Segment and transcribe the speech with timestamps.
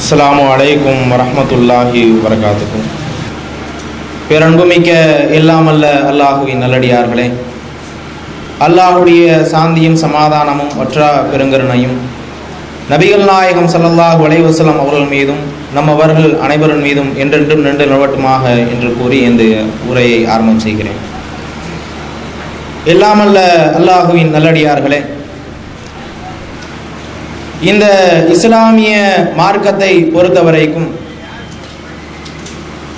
[0.00, 2.86] அஸ்ஸலாமு அலைக்கும் வரமத்துல்லாஹி வரகாத்துக்கும்
[4.28, 4.90] பேரன்புமிக்க
[5.38, 7.26] எல்லாமல்ல அல்லாஹுவின் நல்லடியார்களே
[8.60, 9.22] அல்லாஹுடைய
[9.52, 11.96] சாந்தியும் சமாதானமும் வற்றா பெருங்கருணையும்
[12.88, 15.42] நபிகள் நாயகம் ஸல்லல்லாஹு வலைவசலம் அவர்கள் மீதும்
[15.74, 19.42] நம்மவர்கள் அனைவரின் மீதும் என்றென்றும் நின்று நிலவட்டுமாக என்று கூறி இந்த
[19.88, 20.98] உரையை ஆரம்பம் செய்கிறேன்.
[22.86, 23.38] எல்லாமல்ல
[23.78, 25.00] அல்லாஹுவின் நல்லடியார்களே
[27.60, 27.86] இந்த
[28.28, 28.92] இஸ்லாமிய
[29.36, 30.86] மார்க்கத்தை பொறுத்தவரைக்கும்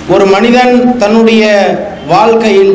[0.09, 1.43] ஒரு மனிதன் தன்னுடைய
[2.07, 2.71] வாழ்க்கையில்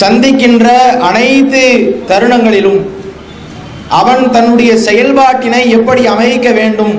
[0.00, 0.68] சந்திக்கின்ற
[0.98, 1.62] அனைத்து
[2.08, 2.80] தருணங்களிலும்
[3.88, 6.94] அவன் தன்னுடைய செயல்பாட்டினை எப்படி அமைக்க வேண்டும்?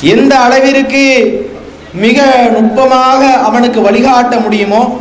[0.00, 1.04] எந்த அளவிற்கு
[1.92, 5.00] மிக நுட்பமாக அவனுக்கு வழிகாட்ட முடியுமோ?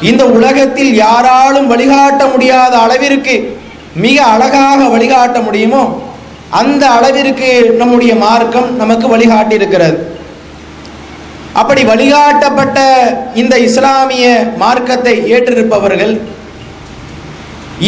[0.00, 3.55] இந்த உலகத்தில் யாராலும் வழிகாட்ட முடியாத அளவிற்கு
[4.04, 5.82] மிக அழகாக வழிகாட்ட முடியுமோ?
[6.60, 9.98] அந்த அளவிற்கு நம்முடைய மார்க்கம் நமக்கு வழிகாட்டி இருக்கிறது
[11.60, 12.78] அப்படி வழிகாட்டப்பட்ட
[13.34, 14.26] இந்த இஸ்லாமிய
[14.62, 16.14] மார்க்கத்தை ஏற்றிருப்பவர்கள்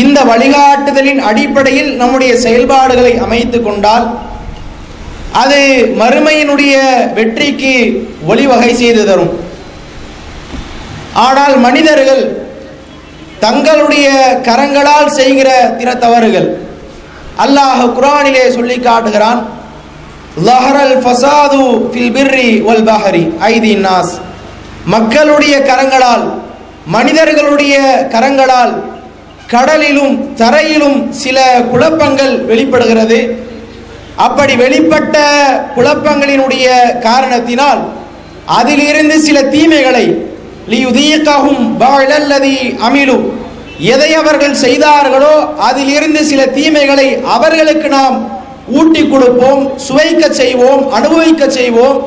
[0.03, 4.07] இந்த வழிகாட்டுதலின் அடிப்படையில் நம்முடைய செயல்பாடுகளை அமைத்து கொண்டால்
[5.33, 5.61] அது
[6.01, 6.75] மறுமையினுடைய
[7.15, 7.75] வெற்றிக்கு
[8.23, 9.33] வழிவகை செய்து தரும்.
[11.27, 12.23] ஆனால் மனிதர்கள்
[13.45, 14.09] தங்களுடைய
[14.49, 16.49] கரங்களால் செய்கிற திற தவறுகள்.
[17.45, 19.41] அல்லாஹ் குரானிலே சொல்லி காட்டுகிறான்
[20.49, 21.61] லஹரல் ஃபசாது
[21.93, 24.15] ஃபில் பிர்ரி வல் பஹரி ஐதி நாஸ்
[24.95, 26.25] மக்களுடைய கரங்களால்
[26.97, 27.75] மனிதர்களுடைய
[28.15, 28.75] கரங்களால்
[29.53, 31.39] கடலிலும் தரையிலும் சில
[31.73, 33.19] குழப்பங்கள் வெளிப்படுகிறது.
[34.27, 35.17] அப்படி வெளிப்பட்ட
[35.77, 36.67] குழப்பங்களினுடைய
[37.07, 37.81] காரணத்தினால்
[38.59, 40.05] அதிலிருந்து சில தீமைகளை
[40.73, 43.19] லியுதீகவும் பாழல்லதி அமிலு.
[43.93, 45.35] எதை அவர்கள் செய்தார்களோ
[45.69, 48.17] அதில் இருந்து சில தீமைகளை அவர்களுக்கு நாம்
[48.79, 51.99] ஊட்டி கொடுப்போம் சுவைக்க செய்வோம் அனுபவிக்க செய்வோம்.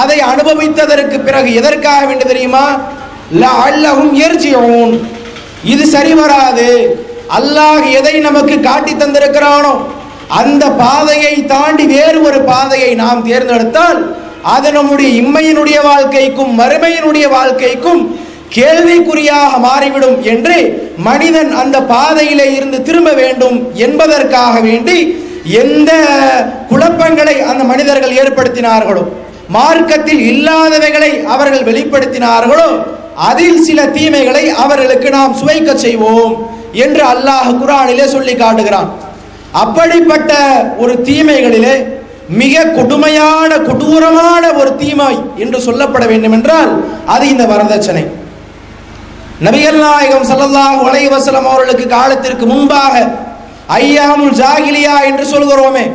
[0.00, 2.66] அதை அனுபவித்ததற்கு பிறகு எதற்காக வேண்டும் தெரியுமா?
[3.66, 4.94] அல்லஹும் எர்ஜியோன்
[5.72, 6.68] இது சரி வராது.
[7.38, 9.74] அல்லாஹ் எதை நமக்கு காட்டி தந்திருக்கிறானோ
[10.40, 14.00] அந்த பாதையை தாண்டி வேறு ஒரு பாதையை நாம் தேர்ந்தெடுத்தால்
[14.52, 18.02] அது நம்முடைய இம்மையினுடைய வாழ்க்கைக்கும் மறுமையினுடைய வாழ்க்கைக்கும்
[18.50, 20.56] கேள்விக்குறியாக மாறிவிடும் என்று
[20.96, 24.98] மனிதன் அந்த பாதையிலே இருந்து திரும்ப வேண்டும் என்பதற்காக வேண்டி
[25.62, 25.92] எந்த
[26.68, 29.04] குழப்பங்களை அந்த மனிதர்கள் ஏற்படுத்தினார்களோ
[29.48, 32.68] மார்க்கத்தில் இல்லாதவைகளை அவர்கள் வெளிப்படுத்தினார்களோ
[33.28, 36.32] அதில் சில தீமைகளை அவர்களுக்கு நாம் சுவைக்க செய்வோம்
[36.72, 38.88] என்று அல்லாஹ் குரானிலே சொல்லி காட்டுகிறான்.
[39.52, 40.32] அப்படிப்பட்ட
[40.78, 41.74] ஒரு தீமைகளிலே
[42.28, 48.04] மிக கொடுமையான கொடூரமான ஒரு தீமை என்று சொல்லப்பட வேண்டும் என்றால் அது இந்த வரதட்சணை.
[49.40, 53.08] நபிகள் நாயகம் சல்லல்லாஹ் வலைவசலம் அவர்களுக்கு காலத்திற்கு முன்பாக
[53.68, 55.90] ஐயாமுல் ஜாகிலியா என்று சொல்கிறோமே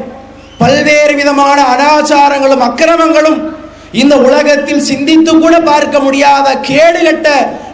[0.58, 3.54] பல்வேறு விதமான அனாச்சாரங்களும் அக்கிரமங்களும்
[3.92, 7.28] இந்த உலகத்தில் சிந்தித்து கூட பார்க்க முடியாத கேடுகட்ட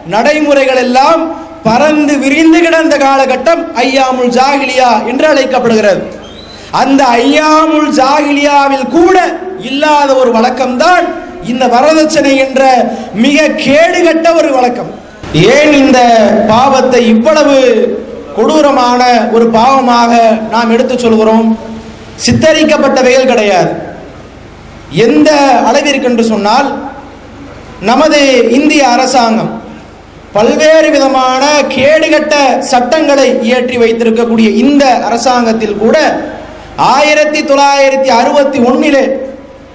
[0.06, 6.25] நடைமுறைகள் எல்லாம் பறந்து விரிந்து கிடந்த காலகட்டம் ஐயாமுல் ஜாகிலியா என்று அழைக்கப்படுகிறது.
[6.70, 9.16] அந்த ஐயாமுல் ஜாகிலியாவில் கூட
[9.60, 11.04] இல்லாத ஒரு வழக்கம்தான்
[11.42, 12.62] இந்த வரதட்சணை என்ற
[13.12, 14.90] மிக கேடுகட்ட ஒரு வழக்கம்.
[15.32, 15.98] ஏன் இந்த
[16.48, 17.56] பாவத்தை இவ்வளவு
[18.36, 20.12] கொடூரமான ஒரு பாவமாக
[20.50, 21.58] நாம் எடுத்து சொல்கிறோம்?
[22.26, 23.70] சித்தரிக்கப்பட்டவைகள் கிடையாது.
[24.90, 25.30] எந்த
[25.66, 26.68] அளவிற்கு என்று சொன்னால்
[27.80, 29.62] நமது இந்திய அரசாங்கம்
[30.32, 35.98] பல்வேறு விதமான கேடுகட்ட சட்டங்களை இயற்றி வைத்திருக்கக்கூடிய இந்த அரசாங்கத்தில் கூட
[36.78, 39.04] ஆயிரத்தி தொள்ளாயிரத்தி அறுபத்தி ஒன்னிலே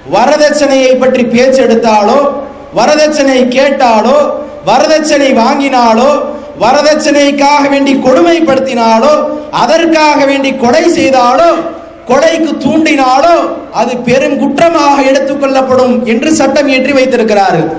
[0.10, 2.20] வரதட்சணையை பற்றி பேச்சு எடுத்தாலோ
[2.74, 4.18] வரதட்சணை கேட்டாலோ
[4.66, 6.12] வரதட்சணை வாங்கினாலோ
[6.58, 9.14] வரதட்சணைக்காக வேண்டி கொடுமைப்படுத்தினாலோ
[9.52, 11.52] அதற்காக வேண்டி கொலை செய்தாலோ
[12.08, 13.36] கொலைக்கு தூண்டினாலோ
[13.72, 17.70] அது பெரும் குற்றமாக எடுத்துக்கொள்ளப்படும் என்று சட்டம் இயற்றி வைத்திருக்கிறார்கள்.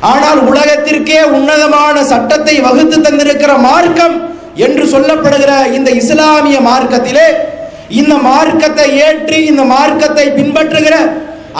[0.00, 7.51] ஆனால் உலகத்திற்கே உன்னதமான சட்டத்தை வகுத்து தந்திருக்கிற மார்க்கம் என்று சொல்லப்படுகிற இந்த இஸ்லாமிய மார்க்கத்திலே
[7.88, 10.96] இந்த மார்க்கத்தை ஏற்றி இந்த மார்க்கத்தை பின்பற்றுகிற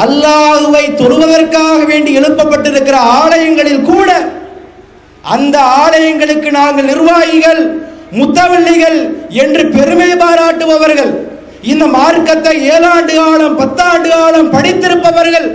[0.05, 4.11] அல்லாஹுவை தொழுவதற்காக வேண்டி எழுப்பப்பட்டிருக்கிற ஆலயங்களில் கூட
[5.35, 7.61] அந்த ஆலயங்களுக்கு நாங்கள் நிர்வாகிகள்
[8.19, 8.99] முத்தவள்ளிகள்
[9.43, 11.13] என்று பெருமை பாராட்டுபவர்கள்.
[11.73, 15.47] இந்த மார்க்கத்தை ஏழாண்டு காலம் பத்தாண்டு காலம் படித்திருப்பவர்கள்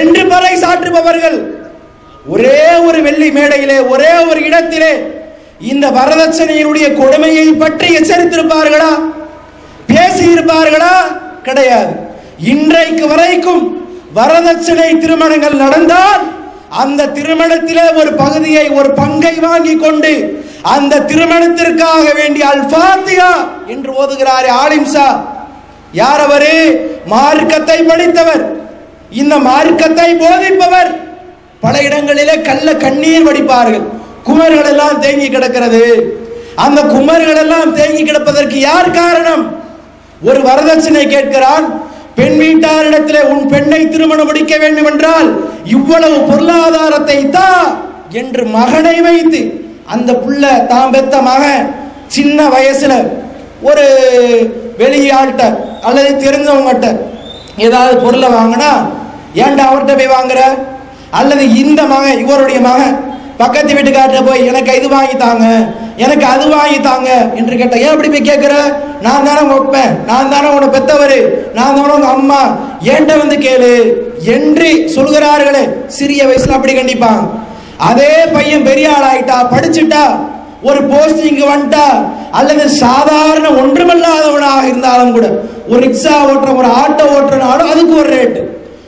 [0.00, 1.38] என்று பறை சாற்றுபவர்கள்.
[2.34, 4.92] ஒரே ஒரு வெள்ளி மேடையிலே ஒரே ஒரு இடத்திலே
[5.72, 8.92] இந்த வரதட்சணையினுடைய கொடுமையை பற்றி எச்சரித்திருப்பார்களா?
[9.88, 10.94] பேசியிருப்பார்களா?
[11.42, 11.92] கிடையாது.
[12.52, 13.62] இன்றைக்கு வரைக்கும்
[14.14, 16.22] வரதட்சணை திருமணங்கள் நடந்தால்
[16.82, 20.12] அந்த திருமணத்திலே ஒரு பகுதியை ஒரு பங்கை வாங்கி கொண்டு
[20.62, 23.30] அந்த திருமணத்திற்காக வேண்டிய அல்பாத்தியா
[23.66, 25.08] என்று ஓதுகிறார் ஆலிம்சா.
[25.92, 26.54] யார் அவரு
[27.06, 28.44] மார்க்கத்தை படித்தவர்.
[29.10, 30.90] இந்த மார்க்கத்தை போதிப்பவர்.
[31.60, 33.84] பல இடங்களிலே கள்ள கண்ணீர் வடிப்பார்கள்.
[34.22, 35.82] குமர்கள் எல்லாம் தேங்கி கிடக்கிறது.
[36.54, 39.44] அந்த குமர்கள் எல்லாம் தேங்கி கிடப்பதற்கு யார் காரணம்?
[40.22, 41.66] ஒரு வரதட்சணை கேட்கிறான்
[42.16, 45.28] பெண் வீட்டாரிடத்திலே உன் பெண்ணை திருமணம் முடிக்க வேண்டும் என்றால்
[45.70, 47.48] இவ்வளவு பொருளாதாரத்தை தா
[48.14, 49.40] என்று மகனை வைத்து
[49.88, 51.66] அந்த புள்ள தாம் பெத்த மகன்
[52.08, 52.94] சின்ன வயசுல
[53.62, 53.84] ஒரு
[54.78, 55.44] வெளியாள்கிட்ட
[55.82, 56.88] அல்லது தெரிஞ்சவங்ககிட்ட
[57.58, 58.70] ஏதாவது பொருளை வாங்கினா
[59.36, 60.40] ஏன்டா அவர்கிட்ட போய் வாங்குற?
[61.12, 62.94] அல்லது இந்த மகன் இவருடைய மகன்
[63.38, 65.46] பக்கத்து வீட்டுக்கார்ட்ட போய் எனக்கு இது வாங்கி தாங்க
[65.98, 67.08] எனக்கு அது வாங்கி தாங்க
[67.38, 68.54] என்று கேட்ட ஏன் அப்படி போய் கேட்கிற
[69.00, 71.18] நான் தானே வைப்பேன் நான் தானே உன பெத்தவர்.
[71.54, 72.40] நான் தானே உங்க அம்மா.
[72.92, 73.72] ஏன்ட்ட வந்து கேளு.
[74.34, 77.22] என்று சொல்கிறார்களே சிறிய வயசுல அப்படி கண்டிப்பான்.
[77.88, 80.04] அதே பையன் பெரிய ஆள் ஆயிட்டா படிச்சுட்டா
[80.62, 81.86] ஒரு போஸ்டிங் வந்துட்டா
[82.30, 85.26] அல்லது சாதாரண ஒன்றுமல்லாதவனாக இருந்தாலும் கூட
[85.68, 88.42] ஒரு ரிக்ஷா ஓட்டுற ஒரு ஆட்டோ ஓட்டுறனாலும் அதுக்கு ஒரு ரேட்டு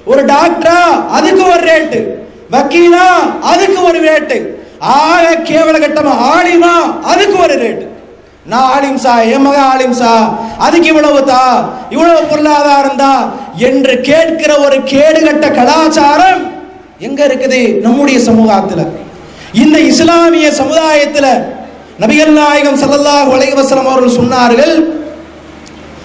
[0.07, 0.79] ஒரு டாக்டரா
[1.11, 2.01] அதுக்கு ஒரு ரேட்டு
[2.51, 3.07] வக்கீலா
[3.43, 4.39] அதுக்கு ஒரு ரேட்டு
[4.81, 7.85] ஆக கேவல கட்டமா ஆலிமா அதுக்கு ஒரு ரேட்
[8.47, 10.13] நான் ஆலிம்சா என் மக ஆலிம்சா
[10.59, 16.43] அதுக்கு இவ்வளவு தா இவ்வளவு பொருளாதாரம் தா என்று கேட்கிற ஒரு கேடுகட்ட கலாச்சாரம்
[17.01, 17.81] எங்க இருக்குது?
[17.81, 18.85] நம்முடைய சமூகத்தில்.
[19.53, 21.45] இந்த இஸ்லாமிய சமுதாயத்தில்
[21.99, 24.75] நபிகள் நாயகம் ஸல்லல்லாஹு அலைஹி அவர்கள் சொன்னார்கள்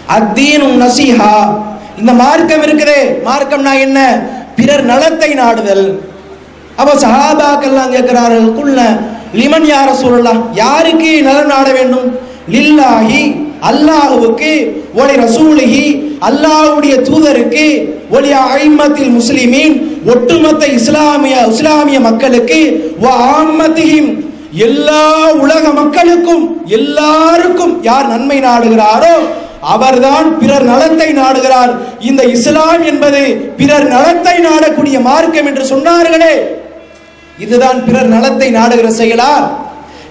[0.07, 1.63] அத்தீனும் நசீஹா.
[1.97, 3.23] இந்த மார்க்கம் இருக்குதே.
[3.25, 3.99] மார்க்கம்னா என்ன?
[4.55, 6.12] பிறர் நலத்தை நாடுதல்.
[6.81, 8.79] அப்ப சஹாபாக்கெல்லாம் கேட்கிறார்கள் குள்ள
[9.39, 12.07] லிமன் யார சொல்லலாம் யாருக்கு நலன் நாட வேண்டும்?
[12.55, 13.21] லில்லாஹி
[13.69, 14.51] அல்லாஹுவுக்கு
[15.01, 15.85] ஒளி ரசூலிஹி
[16.29, 17.65] அல்லாஹுடைய தூதருக்கு
[18.17, 18.31] ஒளி
[18.63, 19.75] ஐமத்தில் முஸ்லிமின்
[20.13, 22.59] ஒட்டுமொத்த இஸ்லாமிய இஸ்லாமிய மக்களுக்கு
[23.03, 23.07] வ
[24.67, 25.05] எல்லா
[25.43, 26.43] உலக மக்களுக்கும்
[26.77, 29.15] எல்லாருக்கும் யார் நன்மை நாடுகிறாரோ
[29.73, 31.71] அவர்தான் பிறர் நலத்தை நாடுகிறார்.
[32.09, 33.21] இந்த இஸ்லாம் என்பது
[33.57, 36.33] பிறர் நலத்தை நாடக்கூடிய மார்க்கம் என்று சொன்னார்களே.
[37.39, 39.33] இதுதான் பிறர் நலத்தை நாடுகிற செயலா?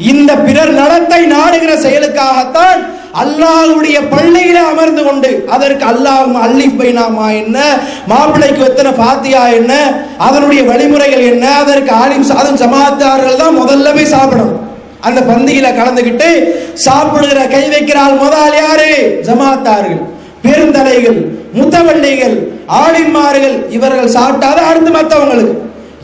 [0.00, 2.80] இந்த பிறர் நலத்தை நாடுகிற செயலுக்காகத்தான்
[3.22, 7.58] அல்லாஹ்வுடைய பள்ளியில அமர்ந்து கொண்டு அதற்கு அல்லாஹ் அல்லிஃப் பைனாமா என்ன?
[8.06, 9.72] மாப்பிள்ளைக்கு எத்தனை பாத்தியா என்ன?
[10.18, 11.44] அதனுடைய வழிமுறைகள் என்ன?
[11.62, 14.58] அதற்கு ஆலிம் சாதம் ஜமாத்தார்கள் தான் முதல்ல போய் சாப்பிடணும்.
[15.00, 16.30] அந்த பந்தியில கலந்துக்கிட்டு
[16.74, 19.22] சாப்பிடுகிற கை வைக்கிறாள் முதல் யாரு?
[19.28, 20.02] ஜமாத்தார்கள்.
[20.44, 21.20] பெருந்தலைகள்
[21.54, 22.36] முத்தவள்ளிகள்
[22.66, 25.54] ஆளிமார்கள் இவர்கள் சாப்பிட்டாதான் அடுத்து மற்றவங்களுக்கு.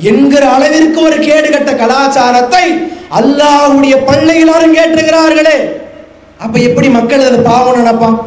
[0.01, 2.65] என்கிற அளவிற்கு ஒரு கேடுகட்ட கலாச்சாரத்தை
[3.19, 5.87] அல்லாஹ்வுடைய பள்ளியில் கேட்டிருக்கிறார்களே
[6.41, 8.19] அப்ப எப்படி மக்கள் அதை பாவம் நினைப்பான்?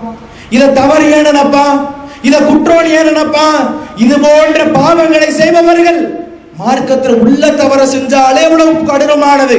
[0.49, 1.77] இதை தவறு ஏன் நினைப்பான்?
[2.21, 3.61] இதை குற்றம் ஏன் நினைப்பான்?
[3.97, 6.19] இது போன்ற பாவங்களை செய்பவர்கள்
[6.57, 9.57] மார்க்கத்தில் உள்ள தவற செஞ்சாலே எவ்வளவு கடினமானது.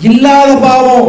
[0.00, 1.08] இல்லாத பாவம்.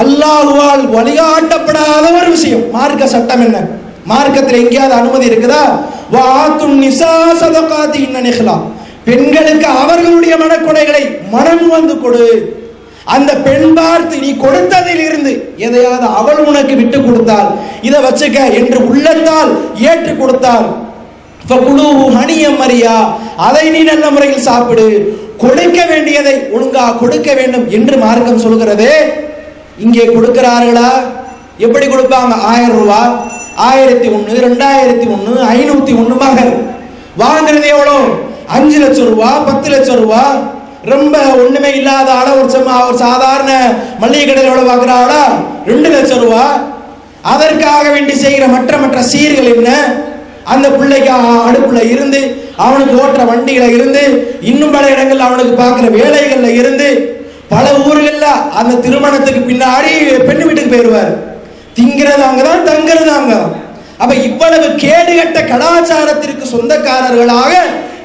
[0.00, 2.64] அல்லாஹுவால் வழிகாட்டப்படாத ஒரு விஷயம்.
[2.72, 3.58] மார்க்க சட்டம் என்ன?
[4.04, 5.62] மார்க்கத்தில் எங்கேயாவது அனுமதி இருக்குதா?
[6.10, 8.56] வாத்தும் நிசா சதகாதி இன்ன நிகழா
[9.04, 11.02] பெண்களுக்கு அவர்களுடைய மனக்கொடைகளை
[11.34, 12.26] மனம் வந்து கொடு.
[13.14, 15.32] அந்த பெண் பார்த்து நீ கொடுத்ததில் இருந்து
[15.66, 17.48] எதையாவது அவள் உனக்கு விட்டு கொடுத்தால்
[17.86, 19.50] இதை வச்சுக்க என்று உள்ளத்தால்
[19.90, 20.68] ஏற்று கொடுத்தால்
[22.18, 22.94] ஹனியம் மரியா
[23.46, 24.86] அதை நீ நல்ல முறையில் சாப்பிடு.
[25.42, 28.88] கொடுக்க வேண்டியதை ஒழுங்கா கொடுக்க வேண்டும் என்று மார்க்கம் சொல்கிறது.
[29.84, 30.90] இங்கே கொடுக்கிறார்களா?
[31.66, 32.34] எப்படி கொடுப்பாங்க?
[32.50, 33.14] ஆயிரம் ரூபாய்
[33.68, 36.52] ஆயிரத்தி ஒன்று ரெண்டாயிரத்தி ஒன்று ஐநூத்தி ஒன்று மகள்
[37.22, 37.98] வாங்குறது எவ்வளோ?
[38.50, 40.22] அஞ்சு லட்சம் ரூபா பத்து லட்சம் ரூபா
[40.90, 43.50] ரொம்ப ஒண்ணுமே இல்லாத ஆள ஒரு சும்மா ஒரு சாதாரண
[44.00, 45.22] மளிகை கடையில் எவ்வளவு வாங்குறாளா
[45.66, 46.44] ரெண்டு லட்சம் ரூபா.
[47.30, 49.70] அதற்காக வேண்டி செய்கிற மற்ற மற்ற சீர்கள் என்ன
[50.46, 51.10] அந்த பிள்ளைக்கு
[51.48, 52.20] அடுப்புல இருந்து
[52.58, 54.02] அவனுக்கு ஓட்டுற வண்டியில இருந்து
[54.50, 56.88] இன்னும் பல இடங்கள்ல அவனுக்கு பார்க்குற வேலைகள்ல இருந்து
[57.50, 58.26] பல ஊர்கள்ல
[58.58, 59.92] அந்த திருமணத்துக்கு பின்னாடி
[60.28, 61.12] பெண்ணு வீட்டுக்கு போயிருவார்
[61.76, 63.34] திங்கிறது அங்கதான் தங்குறது அங்க.
[64.00, 67.52] அப்ப இவ்வளவு கேடுகட்ட கலாச்சாரத்திற்கு சொந்தக்காரர்களாக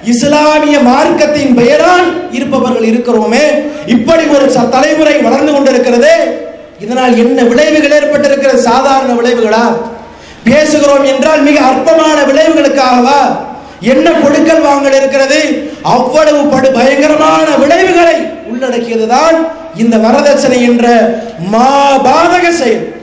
[0.05, 6.13] இஸ்லாமிய மார்க்கத்தின் பெயரால் இருப்பவர்கள் இருக்கிறோமே இப்படி ஒரு ச- தலைமுறை வளர்ந்து கொண்டிருக்கிறதே.
[6.79, 8.55] இதனால் என்ன விளைவுகள் ஏற்பட்டிருக்கிறது?
[8.55, 9.77] சாதாரண விளைவுகளா?
[10.45, 13.37] பேசுகிறோம் என்றால் மிக அற்பமான விளைவுகளுக்காகவா?
[13.79, 15.71] என்ன கொடுக்கல் வாங்கல் இருக்கிறது?
[15.81, 21.15] அவ்வளவு படு பயங்கரமான விளைவுகளை உள்ளடக்கியதுதான் இந்த வரதட்சணை என்ற
[21.51, 23.01] மாபாதக செயல்.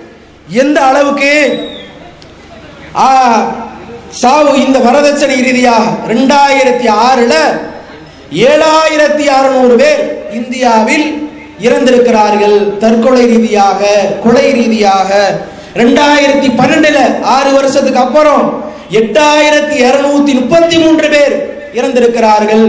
[0.49, 1.59] எந்த அளவுக்கு?
[2.97, 3.35] ஆ,
[4.21, 7.35] சாவு இந்த வரதட்சணை ரீதியாக ரெண்டாயிரத்தி ஆறுல
[8.51, 10.03] ஏழாயிரத்தி அறுநூறு பேர்
[10.41, 11.07] இந்தியாவில்
[11.67, 12.57] இறந்திருக்கிறார்கள்.
[12.83, 13.81] தற்கொலை ரீதியாக
[14.25, 15.11] கொலை ரீதியாக.
[15.81, 16.99] ரெண்டாயிரத்தி பன்னெண்டுல
[17.37, 18.45] ஆறு வருஷத்துக்கு அப்புறம்
[19.01, 21.35] எட்டாயிரத்தி இருநூத்தி முப்பத்தி மூன்று பேர்
[21.79, 22.65] இறந்திருக்கிறார்கள்.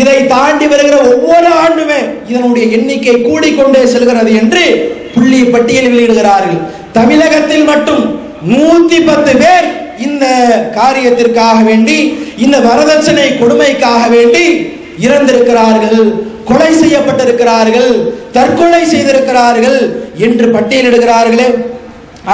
[0.00, 2.00] இதை தாண்டி வருகிற ஒவ்வொரு ஆண்டுமே
[2.30, 4.64] இதனுடைய எண்ணிக்கை கூடிக்கொண்டே செல்கிறது என்று
[5.14, 6.58] புள்ளி பட்டியல் வெளியிடுகிறார்கள்.
[6.98, 8.02] தமிழகத்தில் மட்டும்
[8.52, 9.68] நூத்தி பத்து பேர்
[10.06, 10.24] இந்த
[10.78, 11.98] காரியத்திற்காக வேண்டி
[12.44, 14.44] இந்த வரதட்சணை கொடுமைக்காக வேண்டி
[15.06, 16.00] இறந்திருக்கிறார்கள்
[16.48, 17.90] கொலை செய்யப்பட்டிருக்கிறார்கள்
[18.36, 19.80] தற்கொலை செய்திருக்கிறார்கள்
[20.26, 21.48] என்று பட்டியலிடுகிறார்களே.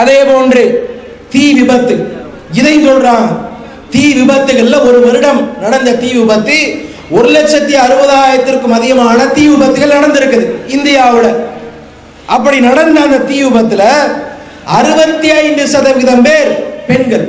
[0.00, 0.62] அதே போன்று
[1.32, 1.94] தீ விபத்து
[2.60, 3.30] இதை சொல்றாங்க
[3.94, 6.58] தீ விபத்துகள்ல ஒரு வருடம் நடந்த தீ விபத்து
[7.16, 11.30] ஒரு லட்சத்தி அறுபதாயிரத்திற்கும் அதிகமான தீ விபத்துகள் நடந்திருக்குது இந்தியாவில்.
[12.36, 13.82] அப்படி நடந்த அந்த தீ விபத்துல
[14.78, 16.52] அறுபத்தி ஐந்து சதவீதம் பேர்
[16.90, 17.26] பெண்கள்.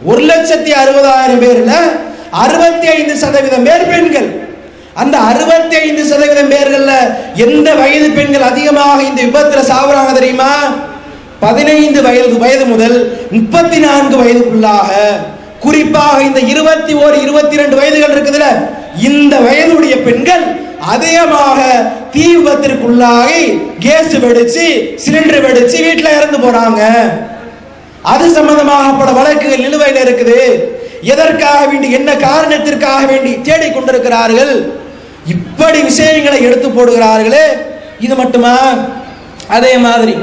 [0.00, 1.72] ஒரு லட்சத்தி அறுபதாயிரம் பேர்ல
[2.44, 4.28] அறுபத்தி ஐந்து சதவீதம் பேர் பெண்கள்.
[4.94, 6.92] அந்த அறுபத்தி ஐந்து சதவீதம் பேர்கள்ல
[7.34, 10.50] எந்த வயது பெண்கள் அதிகமாக இந்த விபத்துல சாவுறாங்க தெரியுமா?
[11.40, 12.96] பதினைந்து வயது வயது முதல்
[13.30, 14.90] முப்பத்தி நான்கு வயதுக்குள்ளாக
[15.60, 18.48] குறிப்பாக இந்த இருபத்தி ஓரு இருபத்தி ரெண்டு வயதுகள் இருக்குதுல
[19.08, 20.44] இந்த வயதுடைய பெண்கள்
[20.94, 21.58] அதிகமாக
[22.10, 23.42] தீ விபத்திற்குள்ளாகி
[23.78, 24.66] கேஸ் வெடிச்சு
[25.04, 26.82] சிலிண்டர் வெடிச்சு வீட்டுல இறந்து போறாங்க.
[28.12, 30.40] அது சம்பந்தமாக பல வழக்குகள் நிலுவையில் இருக்குது.
[31.12, 34.52] எதற்காக வேண்டி என்ன காரணத்திற்காக வேண்டி தேடிக் கொண்டிருக்கிறார்கள்?
[35.34, 37.46] இப்படி விஷயங்களை எடுத்து போடுகிறார்களே
[38.06, 38.54] இது மட்டுமா?
[39.56, 40.14] அதே மாதிரி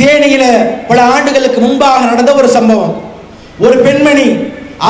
[0.00, 0.44] தேனியில
[0.88, 2.94] பல ஆண்டுகளுக்கு முன்பாக நடந்த ஒரு சம்பவம்.
[3.64, 4.28] ஒரு பெண்மணி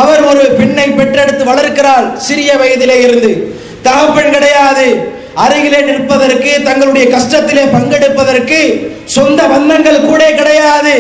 [0.01, 3.33] அவர் ஒரு பெண்ணை பெற்றெடுத்து வளர்க்கிறாள் சிறிய வயதிலே இருந்து.
[3.83, 4.87] தகப்பன் கிடையாது.
[5.45, 8.59] அருகிலே நிற்பதற்கு தங்களுடைய கஷ்டத்திலே பங்கெடுப்பதற்கு
[9.05, 10.95] சொந்த பந்தங்கள் கூட கிடையாது.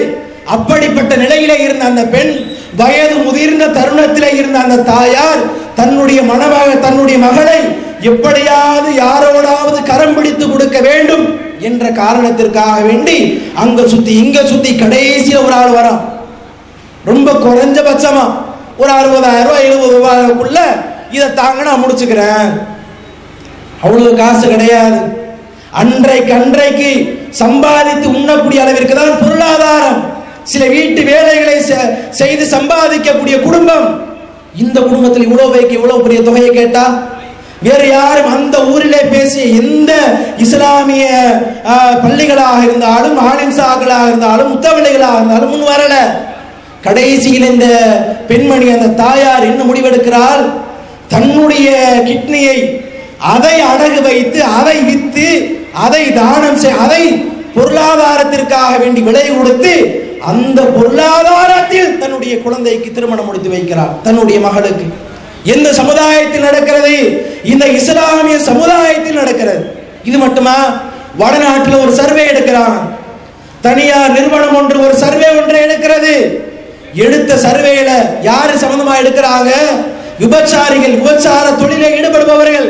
[0.46, 2.32] அப்படிப்பட்ட நிலையிலே இருந்த அந்த பெண்
[2.76, 5.42] வயது முதிர்ந்த தருணத்திலே இருந்த அந்த தாயார்
[5.74, 7.58] தன்னுடைய மனமாக தன்னுடைய மகளை
[8.00, 13.16] எப்படியாவது யாரோடாவது கரம் பிடித்து கொடுக்க வேண்டும் என்ற காரணத்திற்காக வேண்டி
[13.54, 16.00] அங்க சுத்தி இங்க சுத்தி கடைசியில ஒரு ஆள் வரான்.
[17.04, 18.24] ரொம்ப குறைஞ்சபட்சமா
[18.76, 20.60] ஒரு அறுபதாயிரம் ரூபாய் எழுபது ரூபாய்க்குள்ள
[21.10, 22.50] இதை தாங்க நான் முடிச்சுக்கிறேன்.
[23.82, 24.98] அவ்வளவு காசு கிடையாது.
[25.70, 30.13] அன்றைக்கு அன்றைக்கு சம்பாதித்து உண்ணக்கூடிய அளவிற்கு தான் பொருளாதாரம்.
[30.44, 34.12] சில வீட்டு வேலைகளை செ- செய்து சம்பாதிக்கக்கூடிய குடும்பம்.
[34.56, 37.02] இந்த குடும்பத்தில் இவ்வளவு வைக்க இவ்வளவு பெரிய தொகையை கேட்டா
[37.62, 39.92] வேறு யாரும் அந்த ஊரிலே பேசிய எந்த
[40.38, 41.04] இஸ்லாமிய
[42.02, 45.94] பள்ளிகளாக இருந்தாலும் ஆலிம்சாக்களாக இருந்தாலும் முத்தவள்ளிகளாக இருந்தாலும் முன் வரல.
[46.80, 47.66] கடைசியில் இந்த
[48.28, 50.52] பெண்மணி அந்த தாயார் என்ன முடிவெடுக்கிறாள்?
[51.08, 51.68] தன்னுடைய
[52.04, 52.82] கிட்னியை
[53.18, 57.24] அதை அடகு வைத்து அதை வித்து அதை தானம் செய் அதை
[57.54, 59.72] பொருளாதாரத்திற்காக வேண்டி விலை கொடுத்து
[60.24, 64.86] அந்த பொருளாதாரத்தில் தன்னுடைய குழந்தைக்கு திருமணம் முடித்து வைக்கிறார் தன்னுடைய மகளுக்கு.
[65.54, 66.94] எந்த சமுதாயத்தில் நடக்கிறது?
[67.44, 69.64] இந்த இஸ்லாமிய சமுதாயத்தில் நடக்கிறது.
[70.04, 70.56] இது மட்டுமா?
[71.18, 72.78] வடநாட்டில் ஒரு சர்வே எடுக்கிறாங்க
[73.60, 76.14] தனியார் நிறுவனம் ஒன்று ஒரு சர்வே ஒன்றை எடுக்கிறது.
[76.94, 77.90] எடுத்த சர்வேல
[78.22, 79.52] யாரு சம்பந்தமா எடுக்கிறாங்க?
[80.22, 82.68] விபச்சாரிகள் விபச்சார தொழிலில் ஈடுபடுபவர்கள்.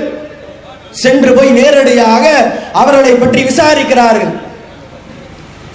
[0.90, 2.25] சென்று போய் நேரடியாக
[2.73, 4.32] அவர்களை பற்றி விசாரிக்கிறார்கள்.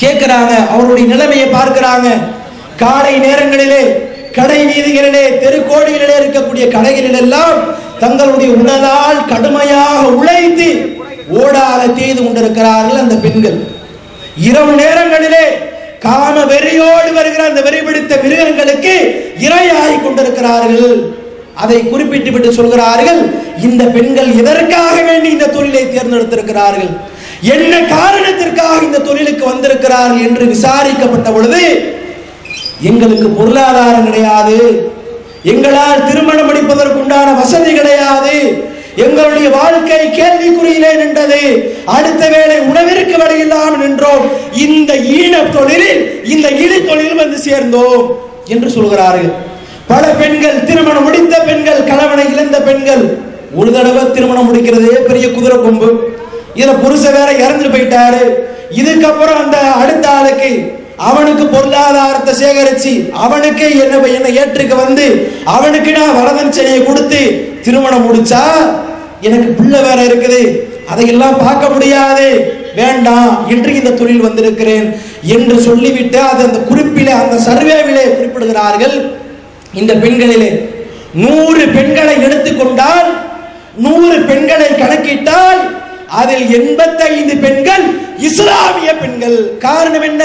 [0.02, 2.08] கேட்கிறாங்க அவருடைய நிலைமையை பார்க்கிறாங்க.
[2.84, 3.82] காலை நேரங்களிலே
[4.38, 7.58] கடை வீதிகளிலே தெருக்கோடிகளிலே இருக்கக்கூடிய கடைகளில் எல்லாம்
[8.04, 10.70] தங்களுடைய உடலால் கடுமையாக உழைத்து
[11.40, 13.58] ஓடாத செய்து கொண்டிருக்கிறார்கள் அந்த பெண்கள்.
[14.50, 15.46] இரவு நேரங்களிலே
[16.06, 18.94] காம வெறியோடு வருகிற அந்த வெறிபிடித்த மிருகங்களுக்கு
[19.48, 20.96] இரையாகி கொண்டிருக்கிறார்கள்.
[21.64, 23.22] அதை குறிப்பிட்டு விட்டு சொல்கிறார்கள்
[23.68, 26.92] இந்த பெண்கள் எதற்காக வேண்டி இந்த தொழிலை தேர்ந்தெடுத்திருக்கிறார்கள்?
[27.56, 31.62] என்ன காரணத்திற்காக இந்த தொழிலுக்கு வந்திருக்கிறார்கள் என்று விசாரிக்கப்பட்ட பொழுது
[32.90, 34.58] எங்களுக்கு பொருளாதாரம் கிடையாது
[35.52, 38.36] எங்களால் திருமணம் முடிப்பதற்குண்டான வசதி கிடையாது
[39.06, 41.42] எங்களுடைய வாழ்க்கை கேள்விக்குறியிலே நின்றது
[41.98, 44.26] அடுத்த வேளை உணவிற்கு வழியில்லாமல் நின்றோம்
[44.66, 46.02] இந்த ஈன தொழிலில்
[46.34, 48.04] இந்த இழி தொழிலில் வந்து சேர்ந்தோம்
[48.46, 49.30] என்று சொல்கிறார்கள்.
[49.88, 53.04] பல பெண்கள் திருமணம் முடித்த பெண்கள் கணவனை இழந்த பெண்கள்
[53.56, 55.90] ஒரு தடவை திருமணம் முடிக்கிறதே பெரிய குதிரை கொம்பு.
[56.58, 58.24] இதுல புருஷ வேற இறந்து போயிட்டாரு.
[58.82, 60.52] இதுக்கப்புறம் அந்த அடுத்த ஆளுக்கு
[61.10, 62.94] அவனுக்கு பொருளாதாரத்தை சேகரிச்சு
[63.26, 65.06] அவனுக்கு என்ன என்ன ஏற்றுக்க வந்து
[65.56, 67.22] அவனுக்கு நான் வரதட்சணையை கொடுத்து
[67.66, 68.42] திருமணம் முடிச்சா
[69.28, 70.42] எனக்கு பிள்ளை வேற இருக்குது.
[70.92, 72.28] அதையெல்லாம் பார்க்க முடியாது.
[72.80, 74.88] வேண்டாம் என்று இந்த தொழில் வந்திருக்கிறேன்
[75.36, 78.96] என்று சொல்லிவிட்டு அது அந்த குறிப்பிலே அந்த சர்வேவிலே குறிப்பிடுகிறார்கள்.
[79.80, 80.52] இந்த பெண்களிலே
[81.24, 83.10] நூறு பெண்களை எடுத்துக்கொண்டால்
[83.86, 85.62] நூறு பெண்களை கணக்கிட்டால்
[86.10, 87.86] அதில் எண்பத்தைந்து பெண்கள்
[88.18, 89.58] இஸ்லாமிய பெண்கள்.
[89.60, 90.24] காரணம் என்ன?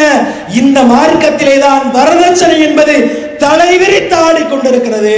[0.51, 2.95] இந்த மார்க்கத்திலே தான் வரதட்சணை என்பது
[3.39, 5.17] தலைவிரித்து ஆடிக்கொண்டிருக்கிறது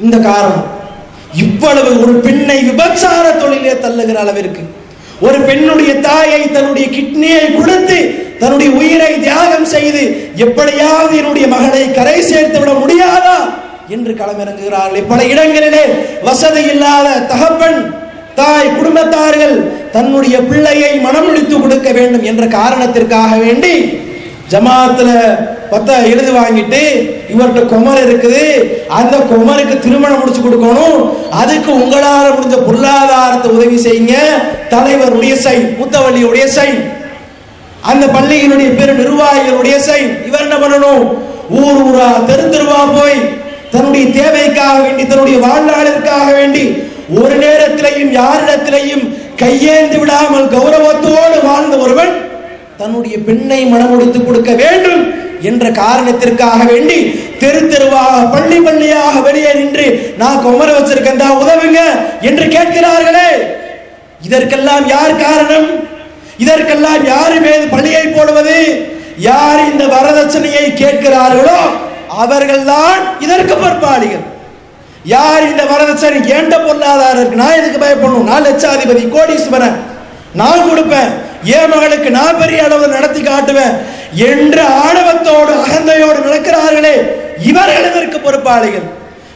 [0.00, 0.66] இந்த காரணம்.
[1.34, 4.62] இவ்வளவு ஒரு பெண்ணை விபச்சார தொழிலே தள்ளுகிற அளவிற்கு
[5.20, 7.98] ஒரு பெண்ணுடைய தாயை தன்னுடைய கிட்னியை கொடுத்து
[8.40, 13.38] தன்னுடைய உயிரை தியாகம் செய்து எப்படியாவது என்னுடைய மகளை கரை சேர்த்து விட முடியாதா?
[13.88, 15.08] என்று களமிறங்குகிறார்கள்.
[15.08, 15.84] பல இடங்களிலே
[16.22, 18.08] வசதி இல்லாத தகப்பன்
[18.38, 19.56] தாய் குடும்பத்தார்கள்
[19.92, 23.74] தன்னுடைய பிள்ளையை மனம் முடித்து கொடுக்க வேண்டும் என்ற காரணத்திற்காக வேண்டி
[24.52, 25.10] ஜமாத்துல
[25.72, 26.80] பத்த எழுதி வாங்கிட்டு
[27.32, 28.44] இவர்கிட்ட குமர் இருக்குது.
[28.98, 30.96] அந்த குமருக்கு திருமணம் முடிச்சு கொடுக்கணும்.
[31.40, 34.14] அதுக்கு உங்களால் முடிஞ்ச பொருளாதாரத்தை உதவி செய்யுங்க.
[34.72, 36.70] தலைவருடைய சை முத்தவள்ளியுடைய சை
[37.90, 41.04] அந்த பள்ளியினுடைய பெரு நிர்வாகிகளுடைய சை இவர் என்ன பண்ணணும்?
[41.60, 43.16] ஊர் ஊரா தெரு தெருவா போய்
[43.72, 46.64] தன்னுடைய தேவைக்காக வேண்டி தன்னுடைய வாழ்நாளிற்காக வேண்டி
[47.18, 49.04] ஒரு நேரத்திலையும் யாரிடத்திலையும்
[49.36, 52.12] கையேந்து விடாமல் கௌரவத்தோடு வாழ்ந்த ஒருவன்
[52.76, 55.02] தன்னுடைய பெண்ணை மனமுடித்து கொடுக்க வேண்டும்
[55.40, 56.98] என்ற காரணத்திற்காக வேண்டி
[57.38, 59.86] தெரு தெருவாக பள்ளி பள்ளியாக வெளியே நின்று
[60.16, 61.80] நான் குமர வச்சிருக்கேன் தான் உதவுங்க
[62.20, 63.28] என்று கேட்கிறார்களே.
[64.22, 65.68] இதற்கெல்லாம் யார் காரணம்?
[66.38, 68.58] இதற்கெல்லாம் யாரு மீது பள்ளியை போடுவது?
[69.18, 71.58] யார் இந்த வரதட்சணையை கேட்கிறார்களோ
[72.16, 74.26] அவர்கள்தான் இதற்கு பொறுப்பாளிகள்
[75.04, 77.36] யார் இந்த வரதட்சணை ஏண்ட பொருளாதாரம் இருக்கு?
[77.36, 78.28] நான் எதுக்கு பயப்படணும்?
[78.30, 79.76] நான் லட்சாதிபதி கோடீஸ்வரன்
[80.32, 81.10] நான் கொடுப்பேன்.
[81.44, 83.74] என் மகளுக்கு நான் பெரிய அளவு நடத்தி காட்டுவேன்
[84.12, 86.94] என்ற ஆணவத்தோடு அகந்தையோடு நடக்கிறார்களே.
[87.50, 88.86] இவர்கள் இதற்கு பொறுப்பாளிகள்?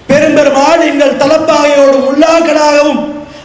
[0.09, 3.01] பெரும்பெருமாள் எங்கள் தலப்பாகையோடு உள்ளாக்களாகவும்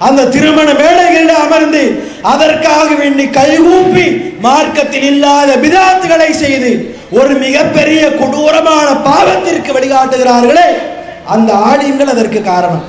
[0.08, 4.06] அந்த திருமண மேடைகளில் அமர்ந்து அதற்காக வேண்டி கைகூப்பி
[4.42, 10.70] மார்க்கத்தில் இல்லாத விதாத்துகளை செய்து ஒரு மிகப்பெரிய கொடூரமான பாவத்திற்கு வழிகாட்டுகிறார்களே.
[11.36, 12.86] அந்த ஆலயங்கள் அதற்கு காரணம்.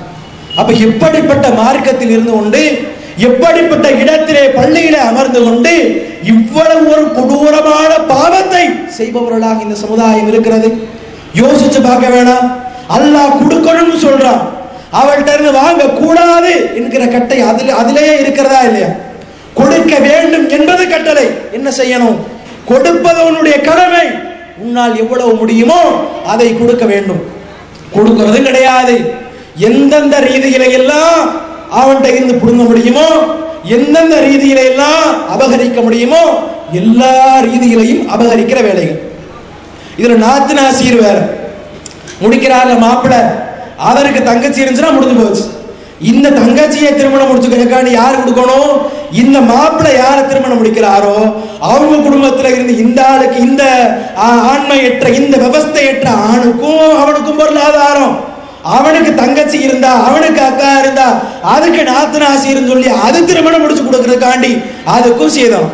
[0.59, 2.61] அப்ப எப்படிப்பட்ட மார்க்கத்தில் இருந்து கொண்டு
[3.27, 5.73] எப்படிப்பட்ட இடத்திலே பள்ளியிலே அமர்ந்து கொண்டு
[6.33, 8.63] இவ்வளவு ஒரு கொடூரமான பாவத்தை
[8.97, 10.69] செய்பவர்களாக இந்த சமுதாயம் இருக்கிறது?
[11.41, 12.47] யோசிச்சு பார்க்க வேணாம்.
[12.95, 14.41] அல்லாஹ் கொடுக்கணும்னு சொல்றான்.
[14.99, 18.89] அவள்கிட்ட இருந்து வாங்க கூடாது என்கிற கட்டை அதில் அதிலேயே இருக்கிறதா இல்லையா?
[19.59, 21.25] கொடுக்க வேண்டும் என்பது கட்டளை.
[21.51, 22.17] என்ன செய்யணும்?
[22.65, 24.05] கொடுப்பது உன்னுடைய கடமை.
[24.63, 25.81] உன்னால் எவ்வளவு முடியுமோ
[26.33, 27.21] அதை கொடுக்க வேண்டும்.
[27.95, 28.95] கொடுக்கறதும் கிடையாது.
[29.57, 31.17] எந்தெந்த ரீதியில எல்லாம்
[31.79, 33.07] அவன்கிட்ட இருந்து புடுங்க முடியுமோ
[33.63, 36.23] எந்தெந்த ரீதியில எல்லாம் அபகரிக்க முடியுமோ
[36.71, 38.99] எல்லா ரீதியிலையும் அபகரிக்கிற வேலைகள்.
[39.97, 41.17] இதுல நாத்து நாசீர் வேற.
[42.21, 43.15] முடிக்கிறாங்க மாப்பிள்ள
[43.77, 45.43] அவருக்கு தங்கச்சி இருந்துச்சுன்னா முடிஞ்சு போச்சு.
[46.01, 48.71] இந்த தங்கச்சியை திருமணம் முடிச்சுக்கிறதுக்காண்டி யார் கொடுக்கணும்?
[49.11, 53.63] இந்த மாப்பிள்ளை யார திருமணம் முடிக்கிறாரோ அவங்க குடும்பத்துல இருந்து இந்த ஆளுக்கு இந்த
[54.17, 58.19] ஆ- ஆண்மையற்ற இந்த விவஸ்தையற்ற ஆணுக்கும் அவனுக்கும் பொருளாதாரம்
[58.63, 64.61] அவனுக்கு தங்கச்சி இருந்தா அவனுக்கு அக்கா இருந்தா அதுக்கு நாத்தனாசின்னு சொல்லி அது திருமணம் முடிச்சு கொடுக்கறதுக்காண்டி
[64.97, 65.69] அதுக்கும் சேதம்.